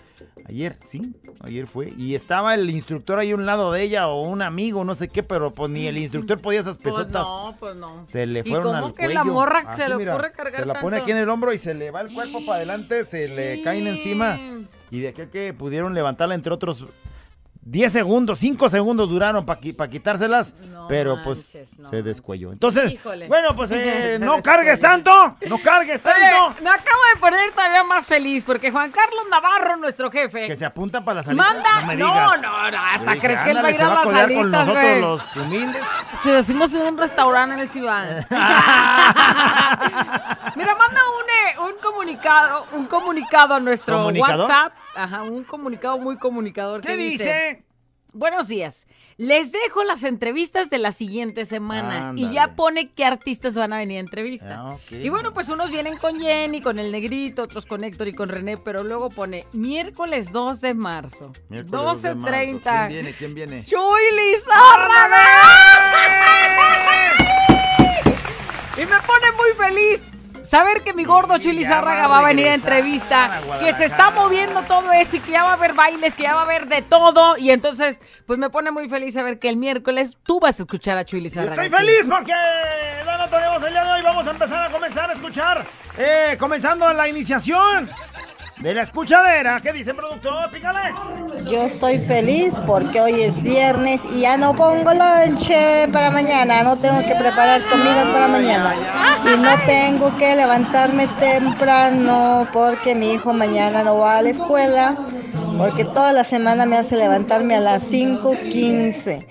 [0.51, 1.93] Ayer, sí, ayer fue.
[1.97, 5.07] Y estaba el instructor ahí a un lado de ella o un amigo, no sé
[5.07, 7.23] qué, pero pues ni el instructor podía esas Pues pesotas.
[7.23, 8.05] no, pues no.
[8.11, 9.15] Se le ¿Y fueron cómo al que cuello.
[9.15, 11.03] la morra se le mira, ocurre cargar Se la pone tanto?
[11.05, 13.87] aquí en el hombro y se le va el cuerpo para adelante, se le caen
[13.87, 14.41] encima.
[14.91, 16.85] Y de aquí a que pudieron levantarla, entre otros,
[17.63, 20.55] 10 segundos, 5 segundos duraron para quitárselas,
[20.89, 21.57] pero pues
[21.91, 22.53] se descuelló.
[22.53, 23.29] Entonces, Híjole.
[23.29, 26.47] bueno, pues eh, no cargues tanto, no cargues tanto.
[26.47, 30.57] Oye, me acabo de poner todavía más feliz porque Juan Carlos Navarro, nuestro jefe, Que
[30.57, 31.43] se apunta para la salida.
[31.45, 31.81] manda.
[31.83, 32.41] no, me no, digas.
[32.41, 34.67] no, no, hasta dije, crees que él va a ir a las codear con salitas,
[34.67, 35.01] nosotros güey.
[35.01, 35.83] los humildes.
[36.23, 38.09] Si decimos en un restaurante en el Cibán.
[40.57, 41.30] Mira, manda un
[42.01, 44.09] comunicado, un comunicado a nuestro.
[44.09, 44.73] WhatsApp.
[44.95, 46.81] Ajá, un comunicado muy comunicador.
[46.81, 47.65] ¿Qué que dice?
[48.13, 48.87] Buenos días.
[49.19, 52.29] Les dejo las entrevistas de la siguiente semana Ándale.
[52.29, 54.57] y ya pone qué artistas van a venir a entrevista.
[54.59, 54.93] Ah, ok.
[54.93, 58.31] Y bueno, pues unos vienen con Jenny, con el negrito, otros con Héctor y con
[58.31, 62.35] René, pero luego pone miércoles 2 de marzo, Miércoles dos de marzo.
[62.35, 62.63] 12.30.
[62.63, 63.15] ¿Quién viene?
[63.15, 63.65] ¿Quién viene?
[63.65, 65.25] Chuy Lizárraga.
[68.77, 70.11] Y me pone muy feliz
[70.51, 73.85] saber que mi gordo Chuy ya Lizárraga va a venir a entrevista, a que se
[73.85, 76.45] está moviendo todo esto y que ya va a haber bailes, que ya va a
[76.45, 77.37] haber de todo.
[77.39, 80.99] Y entonces, pues me pone muy feliz saber que el miércoles tú vas a escuchar
[80.99, 81.63] a Chuy Lizárraga.
[81.63, 82.33] Estoy feliz porque
[83.07, 84.03] no tenemos el día de hoy.
[84.03, 85.67] Vamos a empezar a comenzar a escuchar.
[85.97, 87.89] Eh, comenzando la iniciación
[88.61, 89.61] de la escuchadera.
[89.61, 90.51] ¿Qué dice productor?
[90.51, 90.93] Pícale.
[91.51, 96.77] Yo estoy feliz porque hoy es viernes y ya no pongo lonche para mañana, no
[96.77, 98.75] tengo que preparar comida para mañana
[99.25, 104.97] y no tengo que levantarme temprano porque mi hijo mañana no va a la escuela
[105.57, 109.27] porque toda la semana me hace levantarme a las 5.15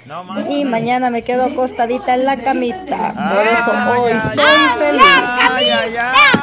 [0.50, 6.39] y mañana me quedo acostadita en la camita, por eso hoy soy feliz.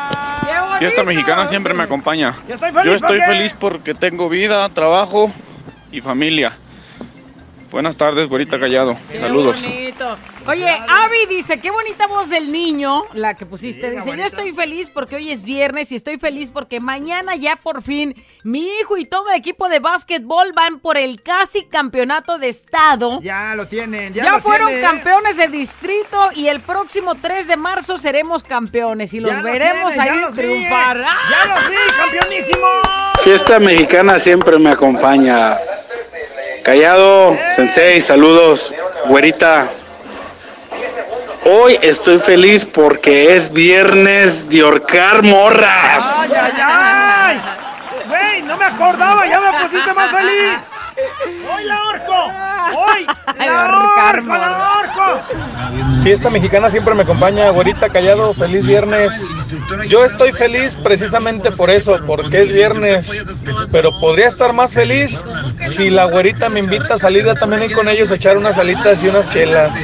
[0.79, 2.37] Fiesta mexicana siempre me acompaña.
[2.49, 5.33] Yo estoy feliz Yo estoy feliz porque tengo vida, trabajo
[5.91, 6.53] y familia.
[7.77, 8.97] Buenas tardes, güerita callado.
[9.13, 9.55] Qué Saludos.
[9.55, 10.17] bonito.
[10.47, 13.91] Oye, Avi dice, qué bonita voz del niño, la que pusiste.
[13.91, 17.55] Sí, dice, yo estoy feliz porque hoy es viernes y estoy feliz porque mañana ya
[17.57, 22.39] por fin mi hijo y todo el equipo de básquetbol van por el casi campeonato
[22.39, 23.21] de estado.
[23.21, 24.87] Ya lo tienen, ya, Ya, lo fueron tienen.
[24.87, 29.43] campeones de distrito y el próximo 3 de marzo seremos campeones y los Ya lo
[29.45, 30.35] veremos tienen, ya ahí vi.
[30.35, 31.05] triunfar.
[31.07, 31.17] ¡Ah!
[31.31, 32.67] ¡Ya los vi, campeonísimo!
[33.21, 35.59] Fiesta mexicana siempre me acompaña.
[36.67, 38.75] Callado, Sensei, saludos.
[39.05, 39.69] Güerita.
[41.45, 46.29] Hoy estoy feliz porque es viernes de horcar morras.
[46.29, 47.41] ¡Ay, ay, ay!
[48.09, 50.59] Güey, no me acordaba, ya me pusiste más feliz.
[52.77, 53.07] ¡Hoy
[53.39, 54.33] la orco!
[54.33, 56.03] ¡La!
[56.03, 59.13] Fiesta mexicana siempre me acompaña, güerita callado, feliz viernes.
[59.89, 63.25] Yo estoy feliz precisamente por eso, porque es viernes,
[63.73, 65.25] pero podría estar más feliz
[65.69, 68.59] si la güerita me invita a salir a también ir con ellos a echar unas
[68.59, 69.75] alitas y unas chelas.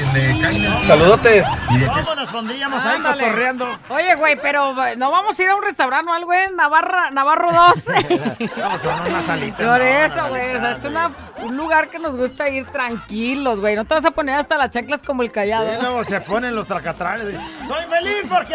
[0.86, 1.46] Saludotes.
[1.68, 3.78] ¿Cómo nos pondríamos ahí cotorreando?
[3.88, 7.10] Oye, güey, pero eh, no vamos a ir a un restaurante o algo en Navarra,
[7.12, 7.62] Navarro 2.
[8.56, 9.58] Vamos a unas alitas.
[9.66, 10.52] Por no, eso, no, güey.
[10.52, 10.90] no, O sea, no, es no.
[10.90, 11.10] una-
[11.42, 13.74] un lugar que nos gusta ir tranquilos, güey.
[13.76, 15.68] No te vas a poner hasta las chanclas como el callado.
[15.68, 17.26] Sí, luego se ponen los tracatranes.
[17.68, 18.54] Soy feliz porque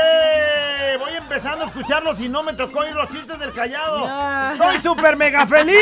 [1.00, 4.56] voy empezando a escucharlos y no me tocó ir los chistes del callado.
[4.58, 5.78] Soy súper mega feliz.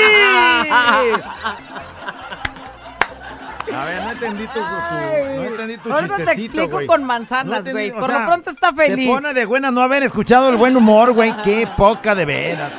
[3.76, 6.88] A ver, no entendí tu, tu- no entendí tu Ahorita te explico güey.
[6.88, 7.90] con No manzanas, güey.
[7.90, 9.08] o Por sea, lo pronto está feliz.
[9.08, 11.34] Te pone de buena no haber escuchado el buen humor, güey.
[11.44, 12.72] Qué poca de veras.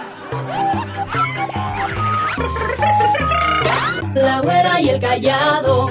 [4.16, 5.88] La güera y el callado.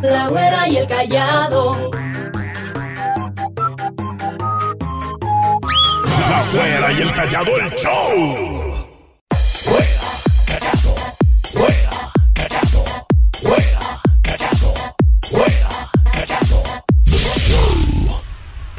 [0.00, 1.90] La güera y el callado.
[6.30, 8.86] La güera y el callado el show.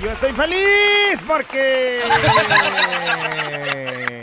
[0.01, 2.01] Yo estoy feliz porque...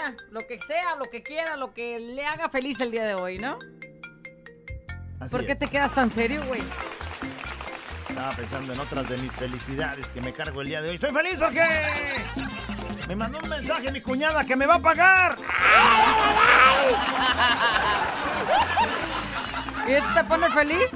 [0.30, 3.38] Lo que sea, lo que quiera, lo que le haga feliz el día de hoy,
[3.38, 3.58] ¿no?
[5.18, 5.58] Así ¿Por qué es.
[5.58, 6.62] te quedas tan serio, güey?
[8.08, 10.94] Estaba pensando en otras de mis felicidades que me cargo el día de hoy.
[10.96, 11.62] Estoy feliz porque
[13.08, 15.36] me mandó un mensaje mi cuñada que me va a pagar.
[19.88, 20.90] ¿Y esto te pone feliz?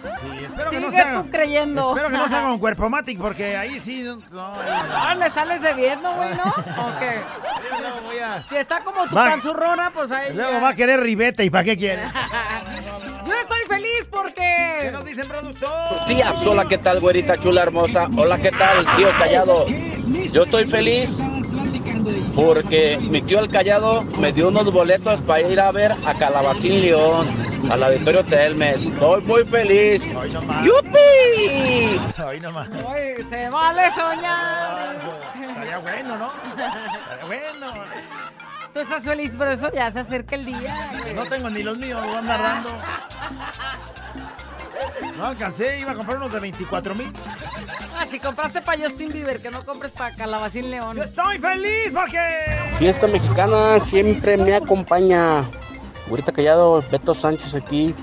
[0.00, 1.88] Sí, espero que Sigue no se haga- tú creyendo.
[1.90, 4.02] Espero que no se haga con Cuerpomatic porque ahí sí.
[4.02, 4.52] No, no,
[4.94, 6.44] Ah, le sales debiendo, güey, ¿no?
[6.44, 7.20] ¿O qué?
[8.04, 10.34] voy a- Si está como tu Va- panzurrona, pues ahí.
[10.34, 10.58] Luego ya.
[10.60, 12.02] va a querer ribete y ¿para qué quiere?
[13.26, 14.76] Yo estoy feliz porque.
[14.80, 16.06] ¿Qué nos dicen, productor?
[16.08, 18.08] Días, hola, ¿qué tal, güerita chula hermosa?
[18.16, 19.66] Hola, ¿qué tal, tío Callado?
[20.32, 21.20] Yo estoy feliz
[22.34, 26.80] porque mi tío el Callado me dio unos boletos para ir a ver a Calabacín
[26.80, 27.26] León,
[27.70, 28.82] al auditorio Telmes.
[28.86, 30.02] Estoy muy feliz.
[30.64, 32.00] ¡Yupi!
[32.22, 32.68] Hoy nomás.
[32.68, 34.96] Uy, se vale soñar.
[35.40, 36.30] Estaría bueno, ¿no?
[36.50, 37.72] Estaría bueno.
[38.72, 40.90] Tú estás feliz por eso, ya se acerca el día.
[41.02, 41.14] güey.
[41.14, 42.70] No tengo ni los míos, voy a andar dando.
[45.16, 47.12] No alcancé, iba a comprar unos de 24 mil.
[47.98, 50.98] Ah, si compraste para Justin Bieber, que no compres para Calabacín León.
[50.98, 52.18] Estoy feliz porque.
[52.78, 55.44] Fiesta mexicana siempre me acompaña.
[56.08, 57.94] Güerita Callado, Beto Sánchez aquí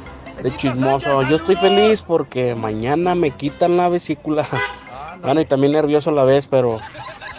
[0.42, 1.24] de chismoso.
[1.24, 4.46] Yo estoy feliz porque mañana me quitan la vesícula.
[5.22, 6.78] Bueno, y también nervioso a la vez, pero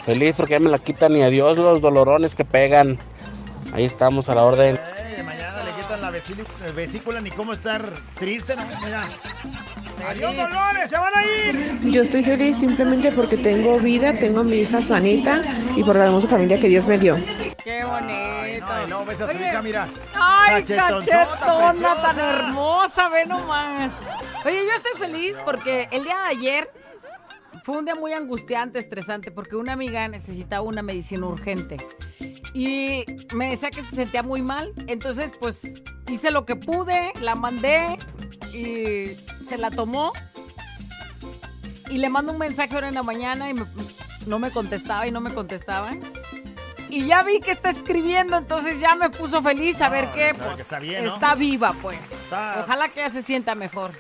[0.02, 2.98] feliz porque ya me la quitan y adiós los dolorones que pegan.
[3.72, 4.76] Ahí estamos a la orden.
[4.96, 8.62] Ey, de mañana le quitan la vesícula, vesícula ni cómo estar triste, ¿no?
[8.84, 9.08] Mira.
[10.08, 11.92] Adiós, dolores, se van a ir.
[11.92, 15.42] Yo estoy feliz simplemente porque tengo vida, tengo a mi hija sanita
[15.76, 17.16] y por la hermosa familia que Dios me dio.
[17.66, 18.66] Qué bonito.
[18.68, 19.88] Ay, no, ves a su hija, mira.
[20.14, 23.90] Ay, cachetona tan hermosa, ve nomás.
[24.44, 26.70] Oye, yo estoy feliz porque el día de ayer
[27.64, 31.78] fue un día muy angustiante, estresante, porque una amiga necesitaba una medicina urgente.
[32.54, 34.72] Y me decía que se sentía muy mal.
[34.86, 35.66] Entonces, pues
[36.06, 37.98] hice lo que pude, la mandé
[38.54, 40.12] y se la tomó.
[41.90, 43.66] Y le mando un mensaje ahora en la mañana y me-
[44.24, 45.90] no me contestaba y no me contestaba.
[46.88, 50.54] Y ya vi que está escribiendo, entonces ya me puso feliz a ver qué, pues
[50.56, 51.14] que está bien, ¿no?
[51.14, 51.98] está viva, pues.
[52.10, 53.90] Está- Ojalá que ya se sienta mejor.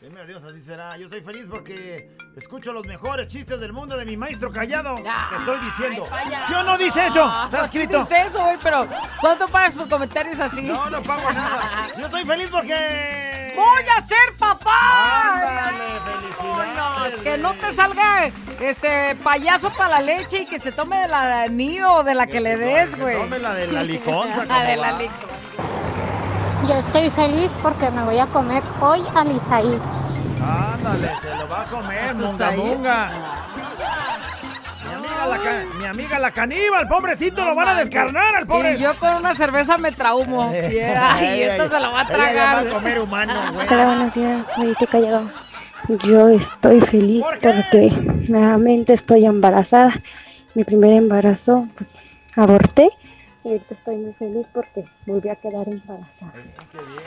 [0.00, 0.90] Dime adiós, así será.
[0.98, 4.94] Yo estoy feliz porque escucho los mejores chistes del mundo de mi maestro callado.
[4.96, 6.04] Te estoy diciendo.
[6.46, 7.24] ¿Sí o no dice eso?
[7.24, 8.00] Ah, Está sí escrito.
[8.04, 8.86] dice eso, güey, pero
[9.22, 10.60] ¿cuánto pagas por comentarios así?
[10.62, 11.88] No, no pago nada.
[11.98, 13.52] Yo estoy feliz porque.
[13.56, 15.32] ¡Voy a ser papá!
[15.32, 17.14] Ándale, felicidades.
[17.22, 18.30] Que no te salga
[18.60, 22.26] este payaso para la leche y que se tome de la nido o de la
[22.26, 23.16] que, le des, güey.
[23.16, 25.26] tome la de la liconza, La de ¿cómo la liconza.
[26.68, 29.78] Yo estoy feliz porque me voy a comer hoy al Isaí.
[30.42, 33.10] Ándale, se lo va a comer, munga munga.
[34.84, 38.74] Mi amiga, la ca- mi amiga la caníbal, pobrecito, lo van a descarnar al pobre.
[38.74, 40.50] Y yo con una cerveza me traumo.
[40.52, 42.66] Ay, esto se lo va a tragar.
[42.66, 43.66] va a comer humano, güey.
[43.68, 45.30] Hola, buenos días, Güerita Callado.
[45.88, 47.92] Yo estoy feliz porque
[48.28, 49.92] nuevamente estoy embarazada.
[50.54, 52.02] Mi primer embarazo, pues
[52.34, 52.88] aborté
[53.46, 56.32] Y ahorita estoy muy feliz porque volví a quedar embarazada.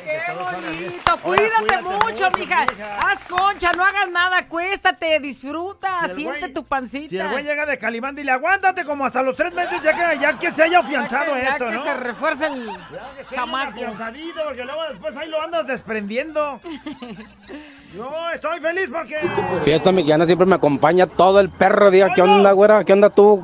[0.05, 1.17] ¡Qué bonito!
[1.21, 2.65] Cuídate mucho, mija.
[3.01, 7.09] Haz concha, no hagas nada, acuéstate, disfruta, Si siente güey- tu pancita.
[7.09, 10.19] Si el güey llega de Calimán, dile, aguántate como hasta los tres meses ya que,
[10.19, 11.83] ya que se haya afianzado Ya que- ya esto, que ¿no?
[11.83, 13.69] se refuerce el Ya que esté bien chamaco.
[13.71, 16.61] afianzadito, porque luego después ahí lo andas desprendiendo.
[17.93, 19.17] Yo estoy feliz porque...
[19.65, 22.09] Fiesta mexicana siempre me acompaña todo el perro día.
[22.15, 22.85] ¿Qué onda, güera?
[22.85, 23.43] ¿Qué onda tú?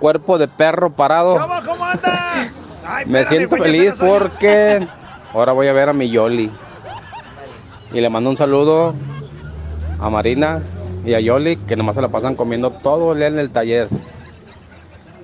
[0.00, 1.38] Cuerpo de perro parado.
[1.38, 2.50] ¿Cómo, cómo andas?
[2.86, 4.88] Ay, Me espérame, siento güey, ya feliz porque
[5.32, 6.50] ahora voy a ver a mi Yoli.
[7.92, 8.94] Y le mando un saludo
[10.00, 10.62] a Marina
[11.04, 13.88] y a Yoli, que nomás se la pasan comiendo todo el día en el taller.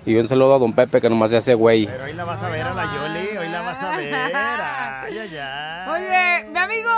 [0.06, 1.86] Y un saludo a don Pepe, que nomás se hace güey.
[1.86, 4.14] Pero hoy la vas a ver a la Yoli, hoy la vas a ver.
[5.04, 5.88] Ay, ay, ay.
[5.88, 6.90] Oye, mi amigo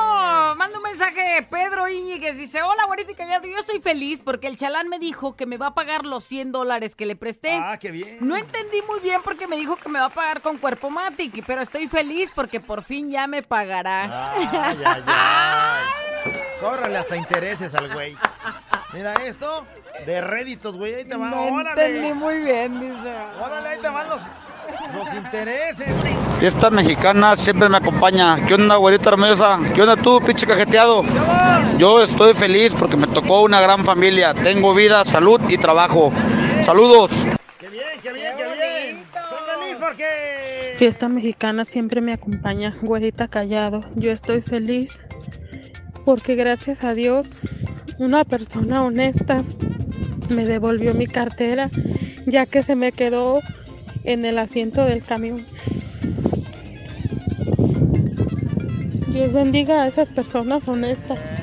[0.57, 4.59] manda un mensaje, Pedro Íñiguez, dice, hola, güerita y callado, yo estoy feliz porque el
[4.59, 7.55] chalán me dijo que me va a pagar los 100 dólares que le presté.
[7.55, 8.19] Ah, qué bien.
[8.21, 11.45] No entendí muy bien porque me dijo que me va a pagar con cuerpo matic,
[11.47, 14.33] pero estoy feliz porque por fin ya me pagará.
[14.35, 15.83] Ay, ay, ay.
[16.61, 18.17] Córrele hasta intereses al güey.
[18.99, 19.65] Mira esto,
[20.07, 21.87] de réditos, güey, ahí te va, No órale.
[21.87, 23.13] entendí muy bien, dice.
[23.41, 24.21] Órale, ahí te van los,
[24.93, 25.89] los intereses.
[26.41, 28.45] Fiesta mexicana siempre me acompaña.
[28.45, 29.61] ¿Qué onda, güerita hermosa?
[29.73, 31.05] ¿Qué onda tú, pinche cajeteado?
[31.79, 34.35] Yo estoy feliz porque me tocó una gran familia.
[34.35, 36.11] Tengo vida, salud y trabajo.
[36.65, 37.13] Saludos.
[37.61, 38.99] Qué bien, qué bien, qué bien.
[38.99, 40.73] Estoy feliz porque...
[40.75, 43.81] Fiesta mexicana siempre me acompaña, güerita callado.
[43.95, 45.05] Yo estoy feliz
[46.09, 47.37] porque gracias a Dios
[47.99, 49.45] una persona honesta
[50.31, 51.69] me devolvió mi cartera
[52.25, 53.41] ya que se me quedó
[54.05, 55.45] en el asiento del camión.
[59.13, 61.43] Dios bendiga a esas personas honestas.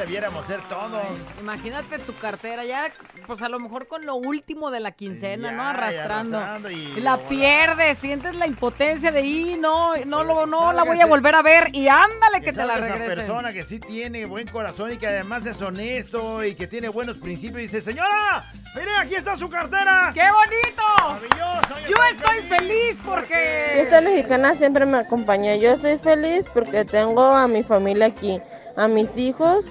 [0.00, 1.02] Debiéramos ser todos.
[1.40, 2.90] Imagínate tu cartera ya,
[3.26, 5.62] pues a lo mejor con lo último de la quincena, Ya, ¿no?
[5.62, 6.38] Arrastrando.
[6.38, 10.72] arrastrando y Y la de pierdes, sientes la impotencia de y no, no, lo, no
[10.72, 13.26] la voy a volver a ver y ándale que, te la salga esa regresen.
[13.26, 17.18] persona que sí tiene buen corazón y que además es honesto y que tiene buenos
[17.18, 18.42] principios y dice, señora,
[18.74, 20.10] mire, aquí está su cartera.
[20.14, 20.82] ¡Qué bonito!
[20.98, 21.74] Maravilloso.
[21.88, 23.70] Yo estoy feliz porque...
[23.74, 25.56] Fiesta mexicana siempre me acompaña.
[25.56, 28.40] Yo estoy feliz porque tengo a mi familia aquí,
[28.80, 29.66] a mis hijos,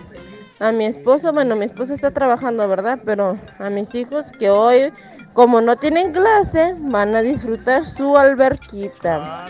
[0.59, 1.33] a mi esposo.
[1.33, 2.99] Bueno, mi esposo está trabajando, ¿verdad?
[3.03, 4.93] Pero a mis hijos que hoy,
[5.33, 9.47] como no tienen clase, van a disfrutar su alberquita.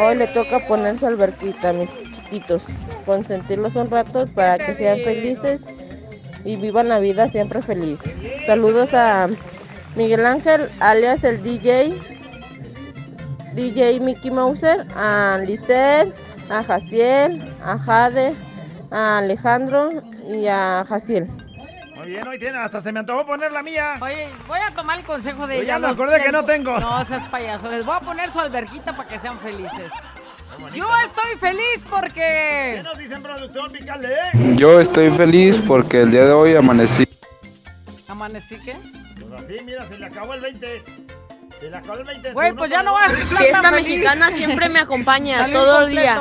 [0.00, 2.62] Hoy le toca poner su alberquita a mis chiquitos,
[3.04, 5.62] consentirlos un rato para que sean felices
[6.44, 8.00] y vivan la vida siempre feliz.
[8.46, 9.28] Saludos a
[9.96, 12.00] Miguel Ángel, alias el DJ.
[13.54, 16.14] DJ Mickey Mouser, a Lisette,
[16.48, 18.32] a Jaciel, a Jade,
[18.90, 19.90] a Alejandro
[20.28, 21.28] y a Jaciel.
[21.96, 23.94] Muy bien, hoy tiene, hasta se me antojó poner la mía.
[24.00, 25.86] Oye, voy a tomar el consejo de Yo ya ella.
[25.86, 26.78] me acordé que no tengo.
[26.80, 27.68] No seas payaso.
[27.70, 29.92] Les voy a poner su alberquita para que sean felices.
[30.74, 32.74] Yo estoy feliz porque...
[32.76, 33.70] ¿Qué nos dicen, productor?
[33.72, 34.14] Pícale.
[34.54, 37.06] Yo estoy feliz porque el día de hoy amanecí.
[38.08, 38.76] ¿Amanecí qué?
[39.28, 40.82] Pues así, mira, se le acabó el 20.
[41.60, 42.32] Se le acabó el 20.
[42.32, 46.18] Güey, pues ya no vas a Fiesta mexicana siempre me acompaña todo el día.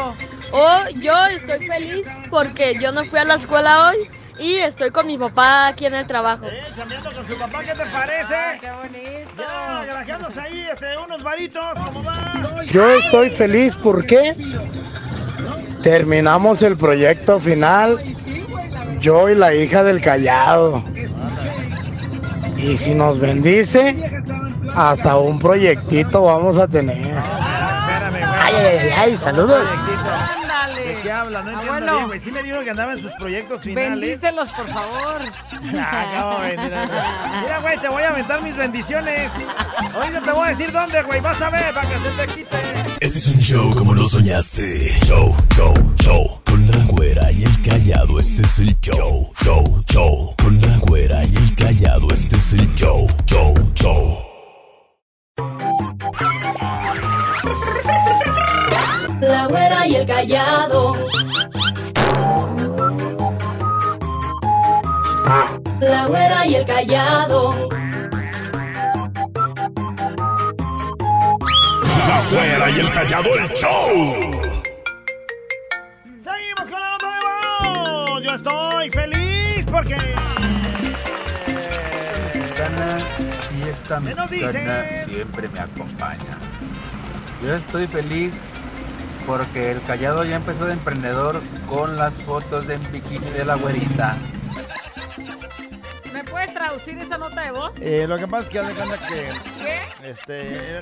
[0.52, 4.10] Oh, yo estoy feliz porque yo no fui a la escuela hoy
[4.40, 6.46] y estoy con mi papá aquí en el trabajo.
[6.48, 8.36] Eh, chambeando con su papá, ¿qué te parece?
[8.36, 9.30] Ah, ¡Qué bonito!
[9.38, 12.64] Ya, granjeándose ahí este, unos varitos, ¿cómo va?
[12.66, 14.36] Yo estoy feliz porque
[15.84, 18.00] terminamos el proyecto final.
[19.00, 20.84] Yo y la hija del callado.
[22.58, 23.96] Y si nos bendice,
[24.76, 26.98] hasta un proyectito vamos a tener.
[26.98, 28.24] Espérame, güey.
[28.24, 29.70] Ay, ay, ay, ay, saludos.
[30.42, 30.82] Ándale.
[30.96, 31.42] ¿De qué habla?
[31.44, 31.96] No entiendo Abuelo.
[31.96, 32.20] bien, güey.
[32.20, 34.00] Sí me dijo que andaba en sus proyectos finales.
[34.00, 35.22] Bendícelos, por favor.
[35.82, 36.40] Ah.
[36.50, 36.86] Mira, mira.
[37.44, 39.30] Mira, güey, te voy a aventar mis bendiciones.
[39.94, 41.20] Ahorita te voy a decir dónde, güey.
[41.20, 42.58] Vas a ver, para que se te quite.
[43.02, 44.62] Este es un show como lo soñaste.
[45.06, 46.42] Show, show, show.
[46.46, 49.32] Con la güera y el callado, este es el show.
[49.44, 50.34] Show, show.
[50.42, 53.06] Con la güera y el callado, este es el show.
[53.26, 54.09] Show, show.
[59.88, 60.94] Y el callado.
[65.80, 67.70] La güera y el callado.
[72.08, 74.32] La güera y el callado, el show.
[76.24, 77.20] Seguimos con la nota de
[78.12, 78.24] voz.
[78.24, 79.96] Yo estoy feliz porque.
[83.50, 85.14] Fiesta ¿Qué nos mexicana dicen?
[85.14, 86.38] siempre me acompaña.
[87.42, 88.34] Yo estoy feliz
[89.30, 94.18] porque el callado ya empezó de emprendedor con las fotos de bikini de la güerita.
[96.12, 97.80] ¿Me puedes traducir esa nota de voz?
[97.80, 99.32] Eh, lo que pasa es que cuenta que.
[99.62, 99.82] ¿Qué?
[100.10, 100.82] Este.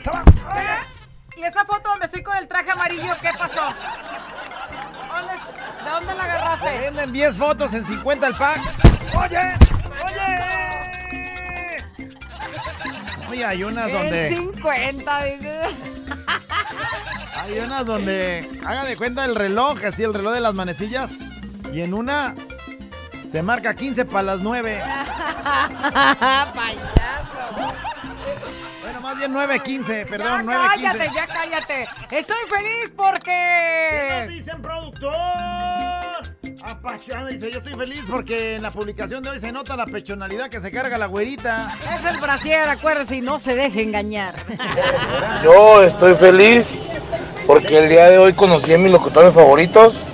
[1.35, 3.63] ¿Y esa foto donde estoy con el traje amarillo, qué pasó?
[5.17, 6.77] ¿Dónde- ¿De dónde la Se agarraste?
[6.79, 8.61] venden 10 fotos en 50 el pack.
[9.13, 9.55] ¡Oye!
[10.05, 10.45] ¡Oye!
[13.29, 14.29] Oye, hay unas En donde.
[14.29, 15.96] 50, dice.
[17.41, 18.49] Hay unas donde.
[18.65, 21.11] Haga de cuenta el reloj, así el reloj de las manecillas.
[21.73, 22.35] Y en una.
[23.31, 24.81] Se marca 15 para las 9.
[26.53, 27.73] Payaso.
[28.81, 30.69] Bueno, más bien 9.15, perdón, ya 9.15.
[30.69, 31.89] cállate, ya cállate.
[32.09, 34.09] Estoy feliz ¿Qué porque...
[34.21, 35.13] nos dicen, productor?
[36.63, 40.49] Apasionada, dice, yo estoy feliz porque en la publicación de hoy se nota la pechonalidad
[40.49, 41.75] que se carga la güerita.
[41.97, 44.33] Es el brasier, acuérdese, y no se deje engañar.
[45.43, 46.89] Yo estoy feliz
[47.45, 50.05] porque el día de hoy conocí a mis locutores favoritos,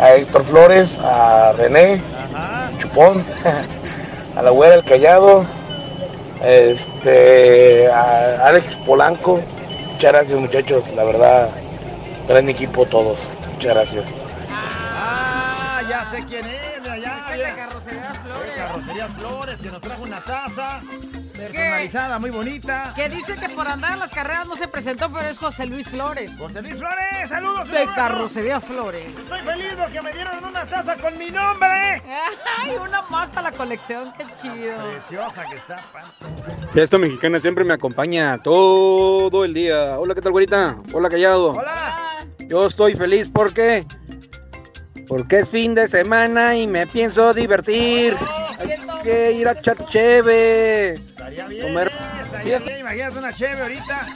[0.00, 2.02] a Héctor Flores, a René,
[2.78, 3.24] Chupón,
[4.36, 5.44] a la güera El Callado,
[6.42, 9.40] este, a Alex Polanco.
[9.92, 11.50] Muchas gracias muchachos, la verdad,
[12.26, 13.20] gran equipo todos.
[13.54, 14.31] Muchas gracias.
[16.12, 17.24] Sé quién es, de allá.
[17.30, 17.56] Es mira.
[17.56, 18.50] Carrocería Flores.
[18.50, 20.82] De Carrocería Flores, que nos trajo una taza
[21.34, 22.92] personalizada, muy bonita.
[22.94, 25.88] Que dice que por andar en las carreras no se presentó, pero es José Luis
[25.88, 26.30] Flores.
[26.36, 27.66] José Luis Flores, saludos.
[27.70, 27.94] De abrazo.
[27.96, 29.06] Carrocería Flores.
[29.06, 32.02] Estoy feliz porque me dieron una taza con mi nombre.
[32.58, 34.74] Ay, una más para la colección, qué chido.
[34.90, 35.76] Preciosa que está.
[35.94, 36.12] pan.
[36.74, 39.98] Fiesta mexicana siempre me acompaña todo el día.
[39.98, 40.76] Hola, ¿qué tal, güerita?
[40.92, 41.52] Hola, callado.
[41.52, 42.18] Hola.
[42.38, 43.86] Yo estoy feliz porque.
[45.06, 48.16] Porque es fin de semana y me pienso divertir.
[48.58, 50.92] Hay que ir a echar cheve.
[50.94, 51.62] Estaría bien.
[51.62, 51.92] Comer.
[52.24, 54.06] Estaría bien, imagínate una cheve ahorita.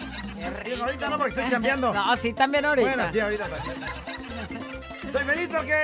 [0.81, 1.93] Ahorita no porque estoy chambeando.
[1.93, 2.89] No, sí, también ahorita.
[2.89, 4.76] Bueno, sí, ahorita también.
[5.19, 5.75] Estoy feliz porque.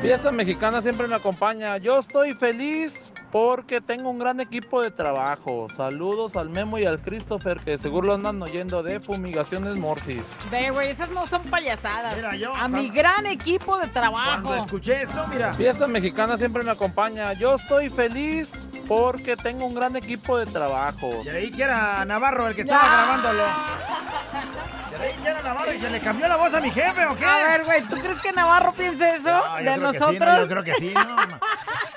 [0.00, 1.76] Fiesta mexicana siempre me acompaña.
[1.76, 5.66] Yo estoy feliz porque tengo un gran equipo de trabajo.
[5.76, 10.24] Saludos al Memo y al Christopher que seguro lo andan oyendo de Fumigaciones Morsis.
[10.50, 12.16] Ve, güey, esas no son payasadas.
[12.16, 14.42] Mira, yo, a mi gran equipo de trabajo.
[14.44, 15.52] Cuando escuché esto, mira.
[15.52, 17.34] Fiesta mexicana siempre me acompaña.
[17.34, 21.10] Yo estoy feliz porque tengo un gran equipo de trabajo.
[21.22, 22.88] Creí que era Navarro el que estaba Ya.
[22.88, 23.44] grabándolo.
[24.96, 27.24] Creí que era Navarro y se le cambió la voz a mi jefe, ¿o qué?
[27.24, 29.98] A ver, güey, ¿tú crees que Navarro piense eso No, yo de creo que sí,
[30.04, 30.20] nosotros?
[30.28, 31.04] no, yo creo que sí, no.
[31.04, 31.40] no.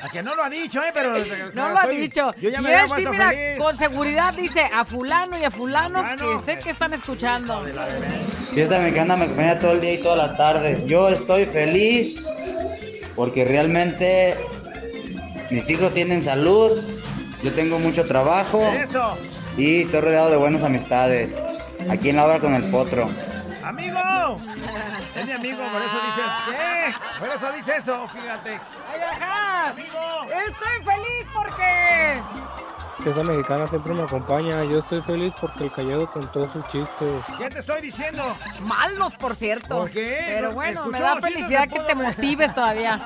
[0.02, 0.92] A que no lo ha dicho, ¿eh?
[0.94, 1.14] Pero.
[1.54, 2.32] No lo ha estoy- dicho.
[2.42, 3.58] Yo ya y me él sí, mira, feliz.
[3.64, 6.38] con seguridad dice a fulano y a fulano Fulano.
[6.40, 7.64] que sé que están escuchando.
[8.54, 10.84] Fiesta mexicana me acompaña todo el día y toda la tarde.
[10.86, 12.26] Yo estoy feliz
[13.16, 14.36] porque realmente
[15.50, 16.72] mis hijos tienen salud,
[17.44, 19.18] yo tengo mucho trabajo Eso.
[19.58, 21.38] y estoy rodeado de buenas amistades.
[21.90, 23.10] Aquí en la obra con el potro.
[23.74, 24.40] ¡Amigo!
[25.16, 26.94] Es mi amigo, por eso dices, ¿qué?
[27.18, 28.60] Por eso dice eso, fíjate.
[28.94, 29.74] ¡Ay, ajá!
[29.76, 32.22] Estoy feliz porque...
[33.02, 34.64] Fiesta mexicana siempre me acompaña.
[34.66, 37.12] Yo estoy feliz porque el callado contó sus chistes.
[37.40, 38.36] ¿Qué te estoy diciendo?
[38.62, 39.80] Malos, por cierto.
[39.80, 40.24] ¿Por qué?
[40.28, 43.00] Pero No, bueno, me da felicidad que te motives todavía.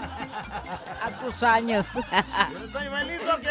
[1.02, 1.94] A tus años.
[1.94, 3.50] Yo estoy feliz porque.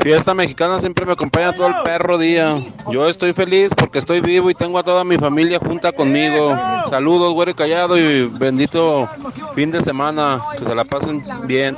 [0.00, 2.58] Fiesta mexicana siempre me acompaña todo el perro día.
[2.90, 6.56] Yo estoy feliz porque estoy vivo y tengo a toda mi familia junta conmigo.
[6.88, 9.08] Saludos, güero y callado y bendito
[9.54, 10.40] fin de semana.
[10.58, 11.76] Que se la pasen bien.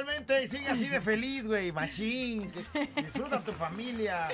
[0.00, 2.52] Igualmente, y sigue así de feliz, güey, machín.
[2.52, 4.28] que disfruta tu familia.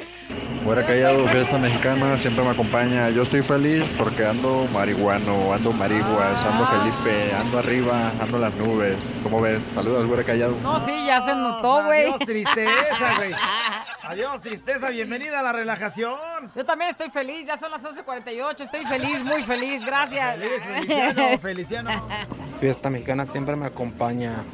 [0.62, 3.09] Fuera callado, fiesta mexicana siempre me acompaña.
[3.09, 8.55] Yo estoy feliz porque ando marihuano, ando marihuas, ando Felipe, ando arriba, ando en las
[8.57, 8.97] nubes.
[9.23, 9.59] ¿Cómo ves?
[9.75, 10.55] Saludos, güero callado.
[10.62, 12.09] No, sí, ya se notó, güey.
[12.09, 13.33] Adiós, tristeza, güey.
[14.03, 16.19] Adiós, tristeza, bienvenida a la relajación.
[16.55, 20.37] Yo también estoy feliz, ya son las 11.48, estoy feliz, muy feliz, gracias.
[20.37, 22.09] Feliz, Feliciano, Feliciano.
[22.61, 24.45] Fiesta mexicana siempre me acompaña.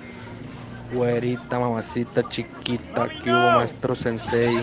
[0.93, 4.61] Güerita, mamacita chiquita, que hubo maestro sensei.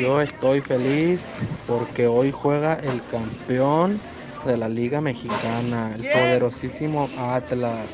[0.00, 4.00] Yo estoy feliz porque hoy juega el campeón
[4.44, 7.92] de la Liga Mexicana, el poderosísimo Atlas.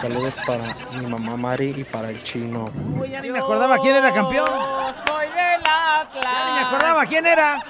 [0.00, 2.66] Saludos para mi mamá Mari y para el chino.
[2.98, 4.46] Uy, ya ni me acordaba quién era campeón.
[4.46, 6.24] Yo soy del Atlas.
[6.24, 7.62] Ya ni me acordaba quién era.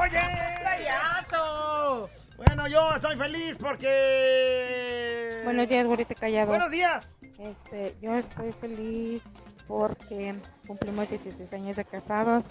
[0.00, 0.20] Oye,
[0.62, 2.08] payaso.
[2.36, 5.42] Bueno, yo estoy feliz porque.
[5.44, 6.48] Buenos días, güerita callado.
[6.48, 7.06] Buenos días.
[7.38, 9.22] Este, yo estoy feliz
[9.68, 10.34] porque
[10.66, 12.46] cumplimos 16 años de casados.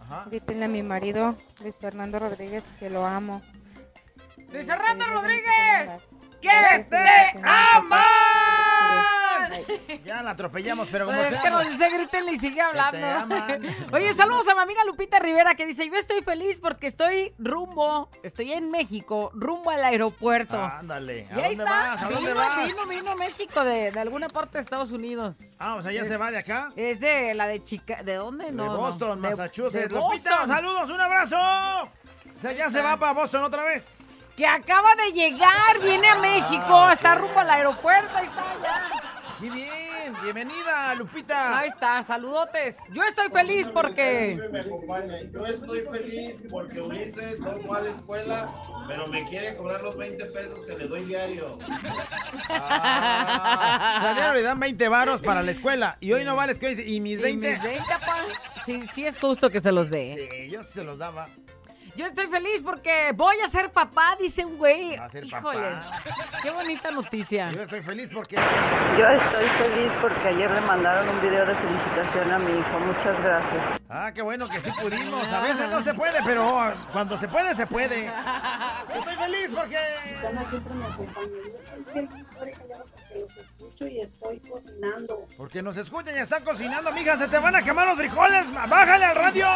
[0.00, 0.26] Ajá.
[0.30, 3.40] Dítenle a mi marido, Luis Fernando Rodríguez, que lo amo.
[4.50, 6.08] Luis Fernando Rodríguez.
[6.48, 8.04] Que te aman!
[10.04, 12.60] Ya la atropellamos, pero como Pues es sea, que nos pues, dice griten y sigue
[12.60, 13.36] hablando.
[13.92, 18.10] Oye, saludos a mi amiga Lupita Rivera que dice, yo estoy feliz porque estoy rumbo,
[18.22, 20.62] estoy en México, rumbo al aeropuerto.
[20.62, 21.28] Ándale.
[21.32, 22.02] ¿A y ahí dónde está, vas?
[22.02, 22.66] ¿A dónde vino, vas?
[22.66, 25.36] vino, vino a México de, de alguna parte de Estados Unidos.
[25.58, 26.70] Ah, o sea, ya se va de acá.
[26.76, 28.46] Es de la de Chica, ¿de dónde?
[28.46, 28.76] De no.
[28.76, 29.88] Boston, De- Massachusetts.
[29.88, 30.48] de Lupita, Boston.
[30.48, 31.36] saludos, un abrazo.
[31.36, 33.86] O sea, ya se va para Boston otra vez.
[34.36, 36.92] Que acaba de llegar, viene a México, ok.
[36.92, 38.90] está rumbo al aeropuerto, ahí está ya.
[39.40, 39.84] ¡Qué bien!
[40.22, 41.58] Bienvenida, Lupita.
[41.58, 42.76] Ahí está, saludotes.
[42.92, 44.38] Yo estoy feliz porque...
[44.50, 45.20] me acompaña.
[45.32, 48.48] Yo estoy feliz porque Ulises no fue a la escuela,
[48.88, 51.58] pero me quiere cobrar los 20 pesos que le doy diario.
[52.48, 55.96] Ah, o sea, diario le dan 20 varos para la escuela.
[56.00, 56.72] Y hoy no va a la escuela.
[56.72, 57.50] y dice, ¿Y mis Y 20?
[57.50, 58.24] mis 20, pa.
[58.66, 60.28] Sí, sí es justo que se los dé.
[60.30, 61.28] Sí, yo se los daba.
[61.96, 64.96] Yo estoy feliz porque voy a ser papá, dice un güey.
[64.96, 66.00] Va a ser Híjole, papá.
[66.42, 67.52] qué bonita noticia.
[67.52, 68.34] Yo estoy feliz porque...
[68.34, 72.80] Yo estoy feliz porque ayer le mandaron un video de felicitación a mi hijo.
[72.80, 73.80] Muchas gracias.
[73.88, 75.24] Ah, qué bueno que sí pudimos.
[75.28, 78.06] A veces no se puede, pero cuando se puede, se puede.
[78.06, 79.78] Yo estoy feliz porque...
[83.74, 85.26] escucho y estoy cocinando.
[85.36, 87.16] Porque nos escuchan y están cocinando, mija.
[87.18, 88.46] Se te van a quemar los frijoles.
[88.68, 89.46] ¡Bájale al radio!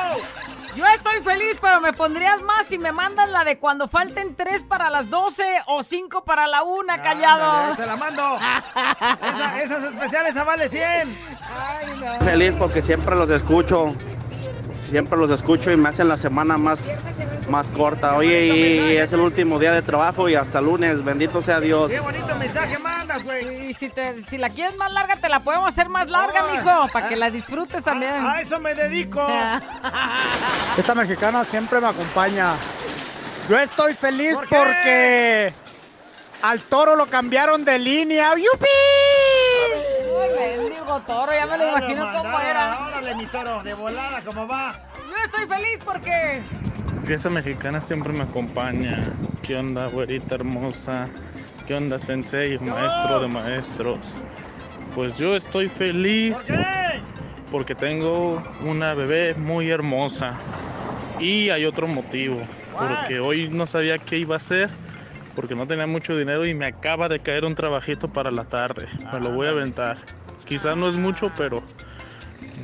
[0.77, 4.65] Yo estoy feliz, pero me pondrías más si me mandas la de cuando falten 3
[4.65, 7.77] para las 12 o 5 para la 1, callado.
[7.77, 8.37] Te la mando.
[8.37, 10.83] Esa- esas especiales a vale 100.
[10.83, 12.25] Ay, no.
[12.25, 13.95] Feliz porque siempre los escucho.
[14.91, 17.05] Siempre los escucho y me hacen la semana más,
[17.49, 18.17] más corta.
[18.17, 21.05] Oye, y es el último día de trabajo y hasta lunes.
[21.05, 21.91] Bendito sea Dios.
[21.91, 23.71] Qué bonito mensaje mandas, güey.
[23.71, 26.59] Y si, te, si la quieres más larga, te la podemos hacer más larga, Ay.
[26.59, 28.15] mijo, para que la disfrutes también.
[28.15, 29.27] A eso me dedico.
[30.79, 32.55] Esta mexicana siempre me acompaña.
[33.49, 35.53] Yo estoy feliz porque
[36.43, 38.35] al toro lo cambiaron de línea.
[38.35, 38.67] ¡Yupi!
[40.21, 42.89] Ay, mendigo toro, ya me lo imagino cómo era.
[42.89, 44.75] Órale, mi toro, de volada, ¿cómo va?
[45.09, 46.43] Yo estoy feliz porque...
[47.09, 49.03] Fiesta mexicana siempre me acompaña.
[49.43, 51.09] ¿Qué onda, güerita hermosa?
[51.67, 54.19] ¿Qué onda, sensei, maestro de maestros?
[54.95, 56.53] Pues yo estoy feliz
[57.51, 60.39] porque tengo una bebé muy hermosa.
[61.19, 62.43] Y hay otro motivo,
[62.79, 64.69] porque hoy no sabía qué iba a hacer,
[65.35, 68.87] porque no tenía mucho dinero y me acaba de caer un trabajito para la tarde.
[69.15, 69.97] Me lo voy a aventar.
[70.45, 71.63] Quizás no es mucho, pero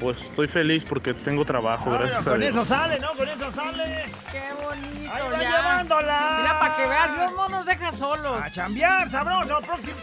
[0.01, 2.51] pues estoy feliz porque tengo trabajo, gracias a Con Dios.
[2.55, 3.09] eso sale, ¿no?
[3.12, 4.05] Con eso sale.
[4.32, 5.57] Qué bonito, Ahí va ya.
[5.57, 6.36] llevándola.
[6.40, 8.40] Mira, para que veas, Dios no nos deja solos.
[8.42, 9.61] A chambear, sabroso.
[9.61, 9.95] Próximo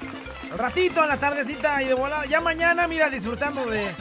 [0.58, 2.26] ratito, en la tardecita y de volada.
[2.26, 3.86] Ya mañana, mira, disfrutando de.
[3.86, 3.96] Eh,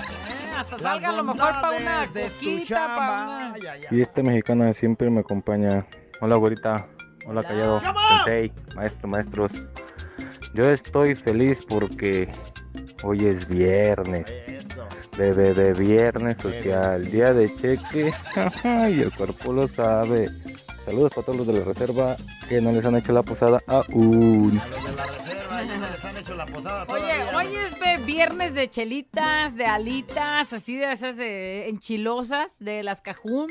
[0.56, 3.22] hasta salga a lo mejor para una de tu coquita, para chamba.
[3.24, 3.54] una...
[3.54, 3.86] Ay, ay, ay.
[3.88, 5.86] Fiesta mexicana siempre me acompaña.
[6.20, 6.86] Hola, güerita.
[7.26, 7.80] Hola, callado.
[8.24, 9.52] Sensei, maestro, maestros.
[10.54, 12.28] Yo estoy feliz porque
[13.04, 14.24] hoy es viernes.
[15.16, 18.12] De, de, de viernes social, día de cheque.
[18.64, 20.28] y el cuerpo lo sabe.
[20.86, 22.16] Saludos para todos los de la reserva
[22.48, 24.54] que no les han hecho la posada aún.
[24.54, 27.36] Les han hecho la posada Oye, todavía.
[27.36, 33.02] hoy es de viernes de chelitas, de alitas, así de esas de enchilosas, de las
[33.02, 33.48] cajún,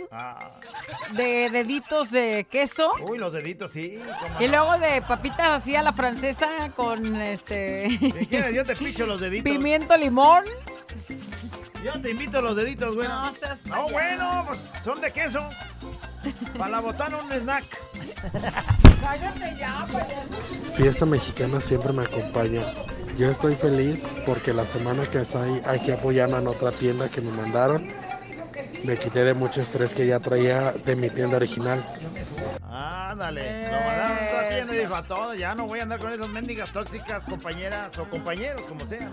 [1.15, 2.91] de deditos de queso.
[3.09, 3.99] Uy, los deditos, sí.
[4.39, 4.49] Y no.
[4.49, 9.21] luego de papitas así a la francesa con este Si quieres, yo te picho los
[9.21, 9.43] deditos.
[9.51, 10.43] pimiento limón.
[11.83, 13.07] Yo te invito los deditos, güey.
[13.07, 13.93] No seas No, payaso.
[13.93, 15.49] bueno, pues son de queso.
[16.57, 17.63] Para la botana un snack.
[19.01, 20.73] Cállate ya, payaso.
[20.75, 22.61] Fiesta mexicana siempre me acompaña.
[23.17, 27.31] Yo estoy feliz porque la semana que estoy aquí apoyando en otra tienda que me
[27.31, 27.87] mandaron,
[28.83, 31.83] me quité de mucho estrés que ya traía de mi tienda original.
[32.69, 35.99] Ándale, lo mandaron a otra tienda y dijo a todos, ya no voy a andar
[35.99, 39.09] con esas mendigas tóxicas compañeras o compañeros, como sea.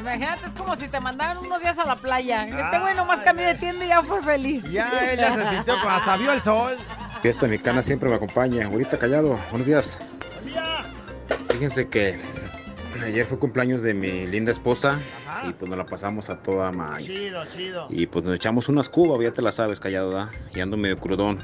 [0.00, 2.46] Imagínate, es como si te mandaran unos días a la playa.
[2.46, 4.64] Este güey nomás cambió de tienda y ya fue feliz.
[4.70, 6.76] Ya él ya se sintió, como hasta vio el sol.
[7.20, 8.66] Fiesta mexicana siempre me acompaña.
[8.66, 9.38] Ahorita callado.
[9.50, 10.00] Buenos días.
[11.48, 12.20] Fíjense que
[13.08, 14.98] ayer fue cumpleaños de mi linda esposa
[15.48, 17.24] y pues nos la pasamos a toda maíz.
[17.24, 17.86] Chido, chido.
[17.90, 20.30] Y pues nos echamos unas cubas, ya te la sabes, callado, ¿da?
[20.54, 21.38] Y ando medio crudón.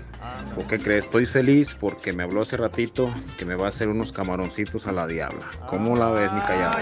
[0.56, 1.04] ¿O qué crees?
[1.04, 4.92] Estoy feliz porque me habló hace ratito que me va a hacer unos camaroncitos a
[4.92, 5.46] la diabla.
[5.68, 6.78] ¿Cómo la ves, mi callado?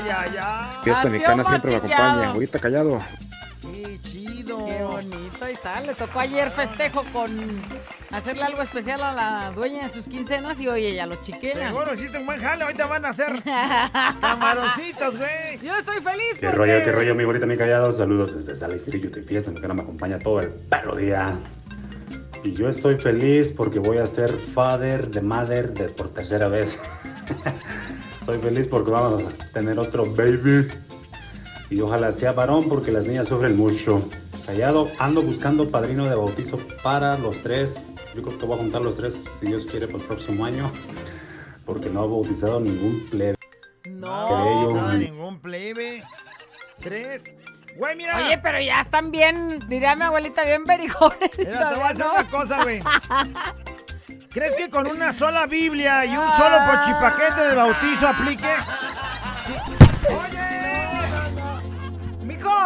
[0.84, 2.30] Fiesta mexicana siempre me acompaña.
[2.30, 3.00] Ahorita callado.
[3.62, 4.66] Qué chido.
[4.66, 5.80] Qué bonito, ahí está.
[5.80, 7.30] Le tocó ayer festejo con
[8.10, 11.68] hacerle algo especial a la dueña de sus quincenas y oye, ya lo chiquean.
[11.68, 13.42] Seguro hiciste un buen jale, ahorita van a hacer
[14.20, 15.58] camaroncitos, güey.
[15.62, 16.56] Yo estoy feliz Qué porque...
[16.56, 17.92] rollo, qué rollo, mi bonita, mi callado.
[17.92, 21.26] Saludos desde Sala Estrillo de Fiesta, que me acompaña todo el perro día.
[22.44, 26.76] Y yo estoy feliz porque voy a ser father de mother de por tercera vez.
[28.20, 30.66] estoy feliz porque vamos a tener otro baby.
[31.72, 34.06] Y ojalá sea varón porque las niñas sufren mucho.
[34.44, 37.90] Callado, ando buscando padrino de bautizo para los tres.
[38.14, 40.70] Yo creo que voy a juntar los tres, si Dios quiere, para el próximo año.
[41.64, 43.36] Porque no ha bautizado ningún plebe.
[43.88, 44.74] No, Creo.
[44.74, 46.04] no, ningún plebe.
[46.78, 47.22] Tres.
[47.78, 48.18] Güey, mira.
[48.18, 51.30] Oye, pero ya están bien, diría mi abuelita, bien berijones.
[51.38, 52.12] Mira, te voy a hacer ¿no?
[52.12, 52.82] una cosa, güey.
[54.30, 58.48] ¿Crees que con una sola Biblia y un solo pochipaquete de bautizo aplique?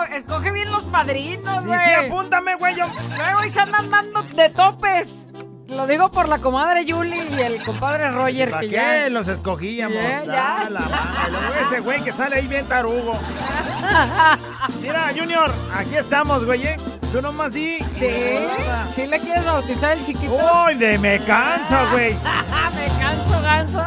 [0.04, 1.78] Escoge bien los padrinos, Sí, güey.
[1.80, 2.76] sí, apúntame, güey.
[2.76, 2.86] yo-
[3.16, 5.08] Luego se andan dando de topes.
[5.68, 9.08] Lo digo por la comadre Julie y el compadre Roger, ¿Para que qué ya...
[9.10, 9.96] los escogíamos?
[10.00, 10.70] Ya, Ah, ya.
[10.70, 13.18] la madre, luego ese güey que sale ahí bien tarugo.
[14.80, 16.66] Mira, Junior, aquí estamos, güey.
[16.68, 16.76] ¿eh?
[17.12, 17.78] Tú nomás di.
[17.98, 18.08] ¿Sí?
[18.94, 20.38] ¿Sí le quieres bautizar el chiquito?
[20.66, 22.14] Uy, de me canso, güey.
[22.74, 23.84] me canso, ganso.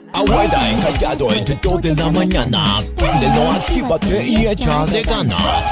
[0.21, 2.83] Abuela encallado entre 2 de la mañana.
[2.95, 5.65] Préndelo, actívate y échale ganas.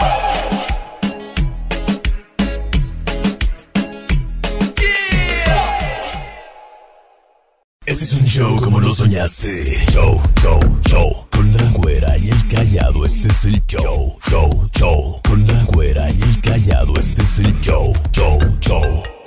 [7.85, 9.85] Este es un show como lo soñaste.
[9.91, 11.27] Show, show, show.
[11.29, 14.17] Con la güera y el callado, este es el show.
[14.27, 15.21] Show, show.
[15.27, 17.93] Con la güera y el callado, este es el show.
[18.11, 19.18] Show, show.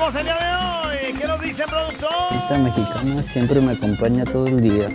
[0.00, 1.14] Voz el día de hoy.
[1.18, 2.10] ¿Qué nos dice el productor?
[2.30, 4.88] Esta mexicana siempre me acompaña todo el día.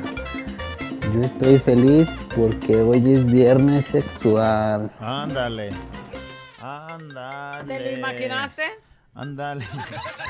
[1.14, 4.92] Yo estoy feliz porque hoy es viernes sexual.
[5.00, 5.72] Ándale.
[6.62, 7.74] Ándale.
[7.74, 8.64] ¿Te lo imaginaste?
[9.16, 9.66] Ándale.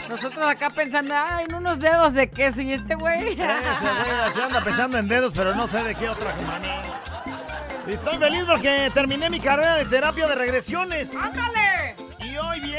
[0.10, 3.36] Nosotros acá pensando, ay, en unos dedos de queso y este güey.
[3.36, 6.94] Se anda pensando en dedos, pero no sé de qué otra manera.
[7.88, 11.10] Estoy feliz porque terminé mi carrera de terapia de regresiones.
[11.16, 11.61] ¡Ándale!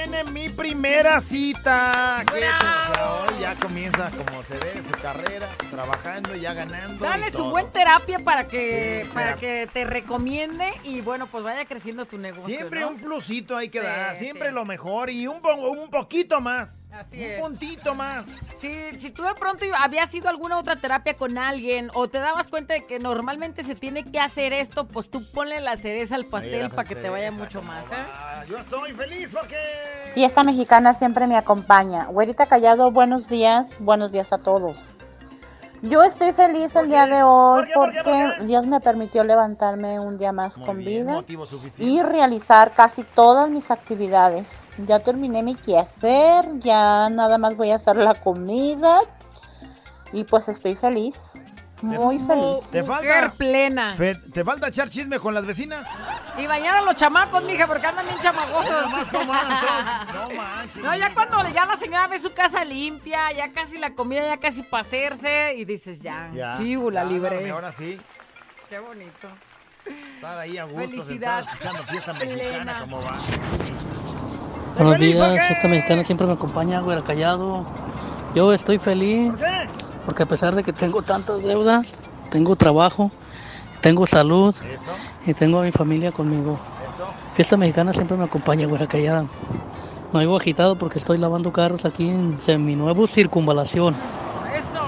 [0.05, 2.25] Viene mi primera cita.
[2.33, 2.41] ¿Qué
[3.41, 7.05] ya comienza como se ve su carrera, trabajando, ya ganando.
[7.05, 7.51] Dale y su todo.
[7.51, 12.19] buen terapia para que Sí, para que te recomiende y bueno, pues vaya creciendo tu
[12.19, 12.47] negocio.
[12.57, 12.89] Siempre ¿no?
[12.89, 14.55] un plusito hay que Sí, dar, siempre sí.
[14.55, 16.82] lo mejor y un, un poquito más.
[16.93, 17.41] Así un es.
[17.41, 18.27] puntito más.
[18.61, 22.19] Si, si tú de pronto habías ido a alguna otra terapia con alguien o te
[22.19, 26.15] dabas cuenta de que normalmente se tiene que hacer esto, pues tú ponle la cereza
[26.17, 28.47] al pastel para que te vaya mucho más, ¿eh?
[28.49, 29.57] Yo estoy feliz porque.
[30.15, 32.05] Y esta mexicana siempre me acompaña.
[32.07, 34.93] Güerita Callado, buenos días, buenos días a todos.
[35.81, 40.57] Yo estoy feliz el día de hoy porque Dios me permitió levantarme un día más
[40.57, 41.25] con vida
[41.79, 44.47] y realizar casi todas mis actividades.
[44.79, 49.01] Ya terminé mi quehacer, ya nada más voy a hacer la comida
[50.13, 51.19] y pues estoy feliz,
[51.83, 52.61] muy feliz.
[52.71, 53.37] Te Mujer falta.
[53.37, 53.95] plena.
[53.97, 55.87] Fe- ¿Te falta echar chisme con las vecinas?
[56.39, 58.91] Y bañar a los chamacos, mija, porque andan bien chamagosos.
[59.13, 60.83] No manches.
[60.83, 64.39] No, ya cuando ya la señora ve su casa limpia, ya casi la comida, ya
[64.39, 66.57] casi para hacerse, y dices, ya, Ya.
[66.59, 67.37] chivo, la ya, libré.
[67.37, 68.01] dame, Ahora sí.
[68.71, 69.29] Qué bonito.
[70.15, 72.35] Estar ahí a gusto, Felicidad sentado escuchando fiesta plena.
[72.37, 73.13] mexicana, ¿cómo va?
[74.77, 77.67] Buenos feliz, ¿por días, esta mexicana siempre me acompaña, güera callado.
[78.35, 79.69] Yo estoy feliz ¿Por qué?
[80.07, 81.93] porque a pesar de que tengo tantas deudas,
[82.31, 83.11] tengo trabajo,
[83.83, 84.55] tengo salud
[85.27, 86.59] y tengo a mi familia conmigo.
[86.95, 87.07] eso.
[87.35, 89.27] Fiesta mexicana siempre me acompaña, güera callada.
[90.13, 93.95] No vivo agitado porque estoy lavando carros aquí en Seminuevo Circunvalación.
[94.55, 94.81] Eso.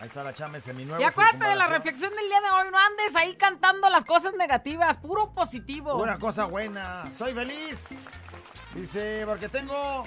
[0.00, 1.00] Ahí está la chame seminuevo.
[1.00, 4.34] Y acuérdate de la reflexión del día de hoy, no andes ahí cantando las cosas
[4.38, 5.96] negativas, puro positivo.
[5.96, 7.04] Una cosa buena.
[7.18, 7.78] Soy feliz.
[8.74, 10.04] Dice, porque tengo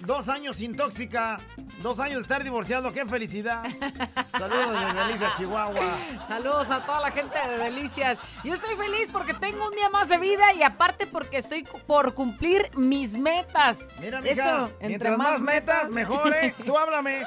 [0.00, 1.40] dos años sin tóxica,
[1.78, 2.92] dos años de estar divorciado.
[2.92, 3.64] ¡Qué felicidad!
[4.38, 5.98] Saludos desde Delicias, Chihuahua.
[6.28, 8.18] Saludos a toda la gente de Delicias.
[8.44, 12.14] Yo estoy feliz porque tengo un día más de vida y aparte porque estoy por
[12.14, 13.78] cumplir mis metas.
[13.98, 16.54] Mira, mija, Eso, entre mientras más, metas, mejor, ¿eh?
[16.66, 17.24] Tú háblame.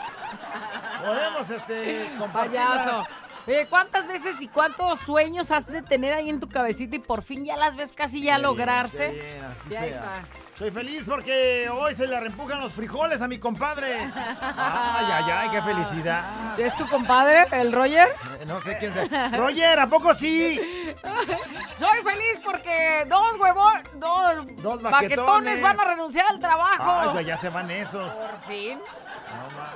[1.03, 2.09] Podemos, este.
[2.31, 3.07] Payaso.
[3.47, 7.21] Oye, ¿cuántas veces y cuántos sueños has de tener ahí en tu cabecita y por
[7.21, 9.09] fin ya las ves casi ya bien, lograrse?
[9.09, 9.99] bien, así Ya ahí sea.
[9.99, 10.23] está.
[10.58, 13.93] Soy feliz porque hoy se le reempujan los frijoles a mi compadre.
[13.93, 16.58] Ay, ay, ay, qué felicidad.
[16.58, 18.08] ¿Es tu compadre, el Roger?
[18.39, 19.30] Eh, No sé quién sea.
[19.36, 20.58] Roger, ¿a poco sí?
[21.78, 27.12] Soy feliz porque dos huevos, dos, Dos baquetones van a renunciar al trabajo.
[27.18, 28.14] Ay, ya se van esos.
[28.14, 28.80] Por fin.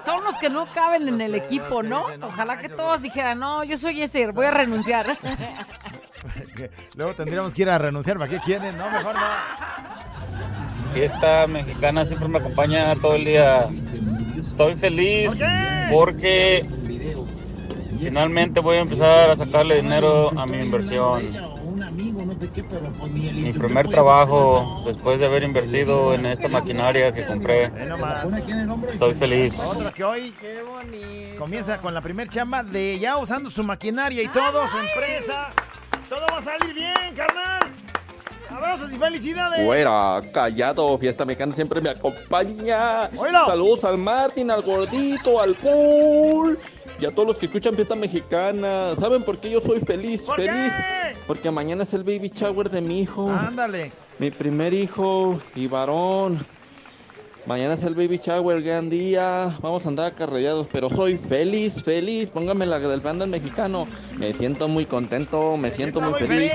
[0.06, 2.06] Son los que no caben en el equipo, ¿no?
[2.22, 5.06] Ojalá que todos dijeran, no, yo soy ese, voy a renunciar.
[6.96, 8.18] Luego tendríamos que ir a renunciar.
[8.18, 8.78] ¿Para qué quieren?
[8.78, 10.09] No, mejor no.
[10.94, 13.70] Fiesta mexicana siempre me acompaña todo el día.
[14.40, 15.40] Estoy feliz
[15.92, 16.66] porque
[18.00, 21.24] finalmente voy a empezar a sacarle dinero a mi inversión.
[21.64, 25.44] un amigo, no sé qué, pero pues ni el Mi primer trabajo después de haber
[25.44, 27.72] invertido en esta maquinaria que compré.
[28.90, 29.60] Estoy feliz.
[29.60, 30.34] Otro que hoy
[31.38, 35.50] comienza con la primer chamba de ya usando su maquinaria y todo, su empresa.
[36.10, 37.59] Todo va a salir bien, carnal.
[38.70, 39.66] Abrazos y felicidades.
[39.66, 43.10] Fuera, callado, fiesta mexicana siempre me acompaña.
[43.18, 43.44] Oílo.
[43.46, 46.60] Saludos al Martín, al gordito, al cool
[47.00, 48.94] y a todos los que escuchan fiesta mexicana.
[49.00, 50.22] ¿Saben por qué yo soy feliz?
[50.22, 50.72] ¿Por feliz.
[50.76, 51.18] qué?
[51.26, 53.32] Porque mañana es el baby shower de mi hijo.
[53.32, 53.92] Ándale.
[54.20, 56.46] Mi primer hijo y varón.
[57.50, 59.58] Mañana es el baby shower, gran día.
[59.64, 62.30] Vamos a andar acarrellados, pero soy feliz, feliz.
[62.30, 63.88] Póngame la del banda mexicano.
[64.20, 66.52] Me siento muy contento, me siento muy feliz.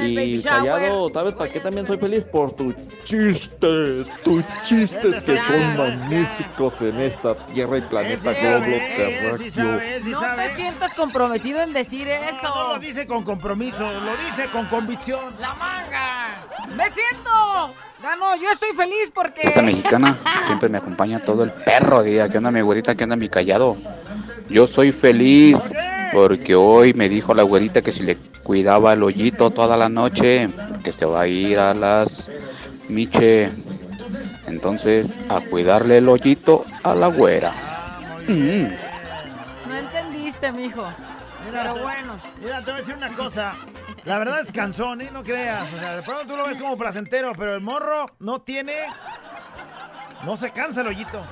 [0.00, 2.24] Y callado, ¿sabes para qué también soy feliz?
[2.24, 9.80] Por tus chistes, tus chistes que son magníficos en esta tierra y planeta globo terráqueo.
[10.06, 12.42] No te sientas comprometido en decir eso.
[12.42, 15.36] No lo dice con compromiso, lo dice con convicción.
[15.38, 16.46] ¡La manga!
[16.74, 17.74] ¡Me siento!
[18.02, 19.42] Gano, yo estoy feliz porque...
[19.42, 22.28] Esta mexicana siempre me acompaña todo el perro día.
[22.28, 22.94] ¿Qué onda mi güerita?
[22.94, 23.76] ¿Qué onda mi callado?
[24.48, 25.70] Yo soy feliz
[26.12, 30.48] porque hoy me dijo la güerita que si le cuidaba el hoyito toda la noche,
[30.84, 32.30] que se va a ir a las
[32.88, 33.50] miche.
[34.46, 37.52] Entonces, a cuidarle el hoyito a la güera.
[38.28, 38.68] Mm.
[39.68, 40.84] No entendiste, mijo.
[41.62, 42.20] Pero bueno.
[42.40, 43.52] Mira, te voy a decir una cosa.
[44.04, 45.10] La verdad es cansón, ¿eh?
[45.12, 45.72] No creas.
[45.72, 48.86] O sea, de pronto tú lo ves como placentero, pero el morro no tiene.
[50.24, 51.24] No se cansa el hoyito.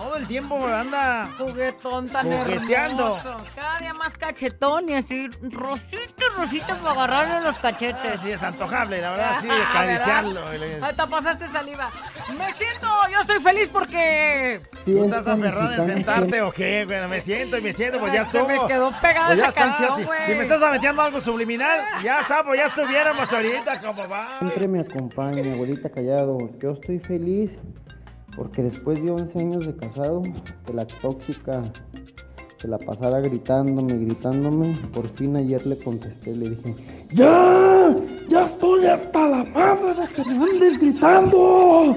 [0.00, 1.28] Todo el tiempo anda.
[1.38, 3.16] Juguetón tan Jugueteando.
[3.18, 3.36] hermoso.
[3.56, 8.20] Cada día más cachetón y así rosita, rosita para agarrarle los cachetes.
[8.22, 10.44] Sí, es antojable, la verdad, sí, Ah, acariciarlo.
[10.44, 10.82] ¿verdad?
[10.88, 11.90] Hasta pasaste saliva.
[12.38, 14.60] Me siento, yo estoy feliz porque...
[14.84, 16.84] ¿Tú estás aferrada en sentarte o qué?
[16.86, 18.68] Bueno, me siento y me siento, pues ya Se me estuvo.
[18.68, 20.18] quedó pegada Pues esa está, canción, si- güey.
[20.26, 24.38] Si, me estás aventando algo subliminal, ya está, pues ya estuviéramos ahorita, como va.
[24.38, 26.38] Siempre me acompaña, abuelita callado.
[26.58, 27.58] Yo estoy feliz
[28.38, 30.22] porque después de 11 años de casado,
[30.64, 31.60] que la tóxica
[32.56, 36.74] se la pasara gritándome, gritándome, por fin ayer le contesté, le dije,
[37.10, 37.94] ¡Ya!
[38.28, 41.96] ¡Ya estoy hasta la madre de que me andes gritando!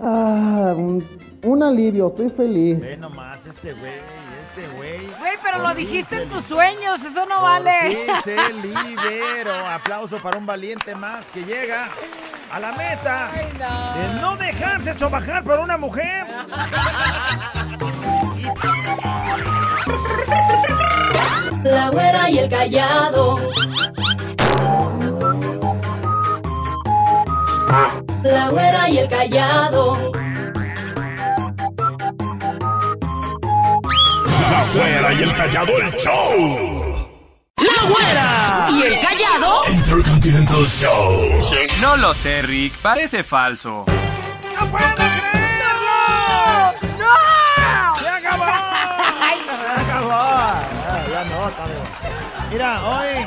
[0.00, 1.02] Ah, un,
[1.44, 2.80] un alivio, estoy feliz.
[2.80, 5.06] Ve nomás este güey, este güey.
[5.18, 7.72] Güey, pero lo Por dijiste en tus sueños, eso no por vale.
[7.90, 9.54] fin se liberó.
[9.66, 11.88] Aplauso para un valiente más que llega
[12.50, 16.26] a la meta de no dejarse sobajar por una mujer.
[21.64, 23.38] La güera y el callado.
[28.22, 30.12] La güera y el callado.
[34.50, 36.83] La güera y el callado, el show.
[37.64, 38.68] ¡La güera!
[38.70, 39.62] ¿Y el callado?
[39.68, 41.50] Intercontinental Show.
[41.80, 42.74] No lo sé, Rick.
[42.78, 43.84] Parece falso.
[44.58, 46.74] ¡No puedo creerlo!
[46.98, 47.94] ¡No!
[47.96, 48.44] ¡Se acabó!
[48.44, 50.12] ¡Se acabó!
[50.12, 50.62] Ah,
[51.10, 51.84] ya no, amigo.
[52.50, 53.26] Mira, hoy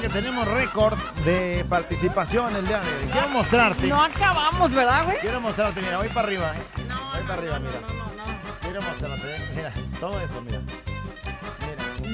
[0.00, 3.10] que tenemos récord de participación el día de hoy.
[3.12, 3.86] Quiero mostrarte.
[3.86, 5.18] No acabamos, ¿verdad, güey?
[5.18, 6.82] Quiero mostrarte, mira, voy para arriba, ¿eh?
[7.12, 7.80] voy para arriba, mira.
[8.62, 9.52] Quiero mostrarte, ¿eh?
[9.54, 10.60] mira, todo eso, mira.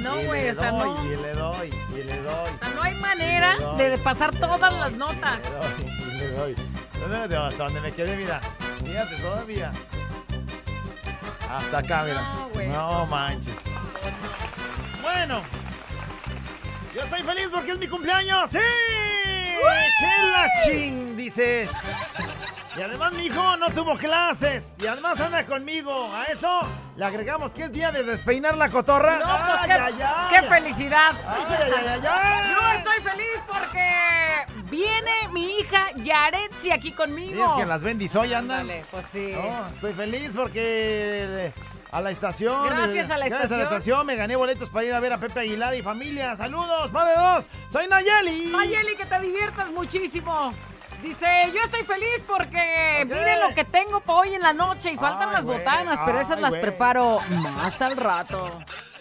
[0.07, 1.05] No, Y güey, le o sea, doy, no.
[1.05, 2.35] Y le doy, y le doy.
[2.35, 5.39] O sea, no hay manera de pasar todas las notas.
[5.79, 6.55] Y le doy.
[7.01, 8.41] ¿Dónde me- Hasta donde me quedé, mira.
[8.85, 9.73] Fíjate, todavía.
[11.51, 12.23] Hasta acá, mira.
[12.35, 12.69] No, güey.
[12.69, 13.55] No manches.
[15.03, 15.41] Bueno.
[16.95, 18.51] Yo estoy feliz porque es mi cumpleaños.
[18.51, 18.59] ¡Sí!
[18.59, 21.17] ¡Qué la ching!
[21.17, 21.69] Dice.
[22.77, 24.63] Y además mi hijo no tuvo clases.
[24.83, 26.13] Y además anda conmigo.
[26.15, 26.61] A eso
[26.97, 29.19] le agregamos que es día de despeinar la cotorra.
[29.19, 30.27] No, pues, ¡Ay, qué, ay, ay!
[30.41, 31.11] qué felicidad.
[31.27, 32.51] ¡Ay, ay, ay, ay!
[32.55, 37.47] Yo estoy feliz porque viene mi hija Yaretsi aquí Sí, conmigo.
[37.57, 38.61] es que las bendis hoy andan.
[38.61, 39.33] Ándale, pues sí.
[39.35, 41.53] No, estoy feliz porque eh,
[41.93, 42.67] a la estación.
[42.67, 43.79] Gracias eh, a la Gracias a la estación.
[43.79, 46.37] estación me gané boletos para ir a ver a Pepe Aguilar y familia.
[46.37, 47.45] Saludos, más de dos.
[47.73, 48.51] Soy Nayeli.
[48.53, 50.53] Nayeli, que te diviertas muchísimo.
[51.07, 53.09] Dice, yo estoy feliz porque Ok.
[53.11, 55.59] miren lo que tengo para hoy en la noche y faltan Ay, las güey.
[55.59, 56.63] botanas, pero esas Ay, las güey.
[56.63, 58.61] preparo más al rato.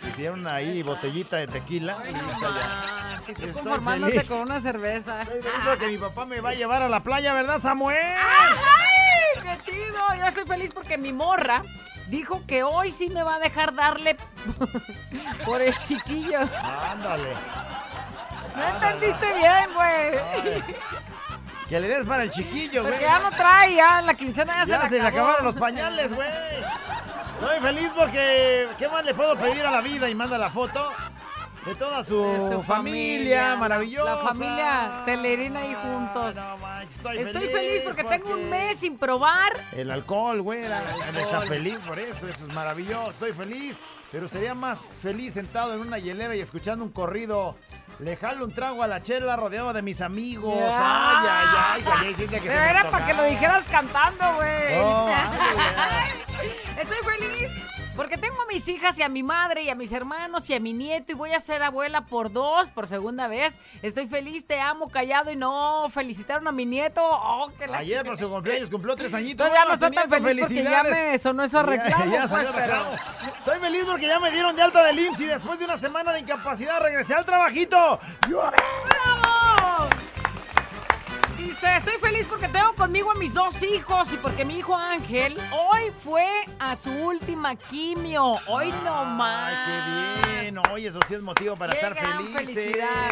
[0.09, 1.97] Hicieron ahí botellita de tequila.
[2.07, 2.61] y listo ya.
[2.63, 4.29] Ah, sí, tú Estoy conformándote feliz.
[4.29, 5.21] con una cerveza.
[5.23, 7.97] Estoy feliz porque mi papá me va a llevar a la playa, ¿verdad, Samuel?
[7.97, 9.99] ¡Ay, qué chido!
[10.19, 11.63] Yo estoy feliz porque mi morra
[12.07, 14.15] dijo que hoy sí me va a dejar darle
[15.45, 16.39] por el chiquillo.
[16.91, 17.33] Ándale.
[18.55, 20.63] No entendiste bien, güey.
[21.69, 22.93] Que le des para el chiquillo, güey.
[22.93, 25.23] Porque ya no trae, ya la quincena ya, Ya se, se le acabó.
[25.23, 26.29] acabaron los pañales, güey.
[26.29, 30.09] Estoy feliz porque ¿qué más le puedo pedir a la vida?
[30.09, 30.91] Y manda la foto.
[31.65, 34.11] de toda su, De su familia, maravillosa.
[34.15, 36.35] La, familia Telerina ahí juntos.
[36.95, 39.51] estoy Estoy, feliz feliz porque, tengo un mes sin probar.
[39.71, 40.81] El alcohol, güey, la-
[41.19, 43.75] está feliz por eso, eso es maravilloso, estoy feliz.
[44.11, 47.57] Pero sería más feliz sentado en una hielera y escuchando un corrido.
[47.99, 50.57] Le jalo un trago a la chela rodeado de mis amigos.
[50.59, 51.23] Ya.
[51.23, 54.77] Ay, ay, ay, ay, que Pero era para que lo dijeras cantando, güey.
[54.77, 55.09] No,
[56.81, 57.51] Estoy feliz
[57.95, 60.59] porque tengo a mis hijas y a mi madre y a mis hermanos y a
[60.59, 63.57] mi nieto y voy a ser abuela por dos, por segunda vez.
[63.81, 67.01] Estoy feliz, te amo, callado y no felicitaron a mi nieto.
[67.03, 69.47] Oh, que la Ayer por su cumpleaños cumplió tres añitos.
[69.47, 72.05] Entonces ya no está tan feliz porque ya me sonó eso a reclamo.
[72.05, 72.89] Ya, ya salió pues, reclamo.
[72.91, 75.77] pero- Estoy feliz porque ya me dieron de alta del IMSS y después de una
[75.77, 77.99] semana de incapacidad regresé al trabajito.
[78.27, 78.51] ¡Bravo!
[81.45, 85.37] Dice, estoy feliz porque tengo conmigo a mis dos hijos y porque mi hijo Ángel
[85.51, 86.25] hoy fue
[86.57, 88.31] a su última quimio.
[88.47, 89.53] Hoy no más.
[89.53, 90.57] Ay, qué bien.
[90.71, 92.55] Oye, eso sí es motivo para Qué estar gran felices.
[92.55, 93.11] felicidad.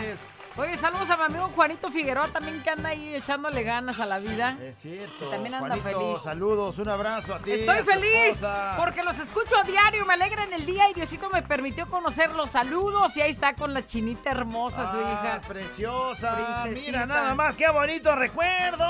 [0.55, 4.19] Oye, saludos a mi amigo Juanito Figueroa también que anda ahí echándole ganas a la
[4.19, 4.55] vida.
[4.61, 5.27] Es cierto.
[5.31, 6.23] También anda Juanito, feliz.
[6.23, 7.51] Saludos, un abrazo a ti.
[7.53, 8.37] Estoy a feliz
[8.77, 12.51] porque los escucho a diario, me alegran el día y Diosito me permitió conocerlos.
[12.51, 15.01] Saludos y ahí está con la chinita hermosa, su Ah,
[15.39, 15.41] hija.
[15.47, 16.35] preciosa.
[16.63, 16.91] Princesita.
[16.91, 18.85] Mira nada más, qué bonito recuerdo.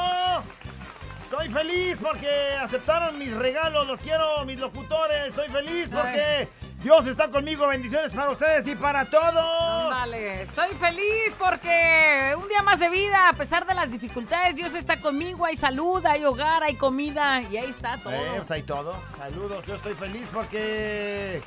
[1.23, 2.29] Estoy feliz porque
[2.61, 5.29] aceptaron mis regalos, los quiero, mis locutores.
[5.29, 6.49] Estoy feliz porque
[6.83, 7.65] Dios está conmigo.
[7.65, 9.89] Bendiciones para ustedes y para todos.
[9.89, 14.73] Vale, estoy feliz porque un día más de vida, a pesar de las dificultades, Dios
[14.73, 15.45] está conmigo.
[15.45, 18.13] Hay salud, hay hogar, hay comida y ahí está todo.
[18.13, 19.01] Eh, pues hay todo.
[19.17, 21.41] Saludos, yo estoy feliz porque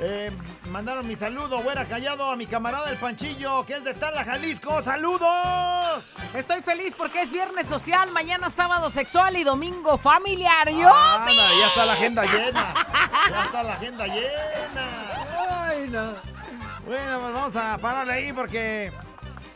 [0.00, 0.30] eh,
[0.70, 4.82] mandaron mi saludo, güera callado, a mi camarada el Panchillo, que es de Tala, Jalisco.
[4.82, 6.04] ¡Saludos!
[6.34, 10.68] Estoy feliz porque es viernes social, mañana sábado sexual y domingo familiar.
[10.70, 10.92] ¡Yo!
[10.92, 12.74] Anda, ya está la agenda llena.
[13.30, 15.66] Ya está la agenda llena.
[15.68, 16.12] Ay, no.
[16.84, 18.92] Bueno, pues vamos a pararle ahí porque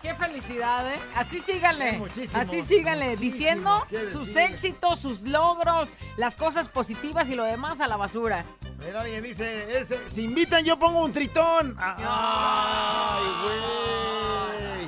[0.07, 1.01] Qué felicidad, ¿eh?
[1.17, 1.99] Así síganle.
[1.99, 4.53] muchísimos, Así síganle, diciendo sus decir.
[4.53, 8.45] éxitos, sus logros, las cosas positivas y lo demás a la basura.
[8.79, 11.75] Mira, alguien dice, ese, si invitan yo pongo un tritón.
[11.77, 14.87] Ah, Ay, güey.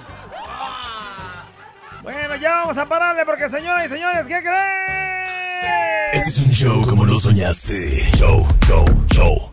[2.15, 6.13] Bueno, ya vamos a pararle porque señoras y señores, ¿qué creen?
[6.13, 7.75] Este es un show como lo soñaste.
[8.17, 9.53] Show, show, show.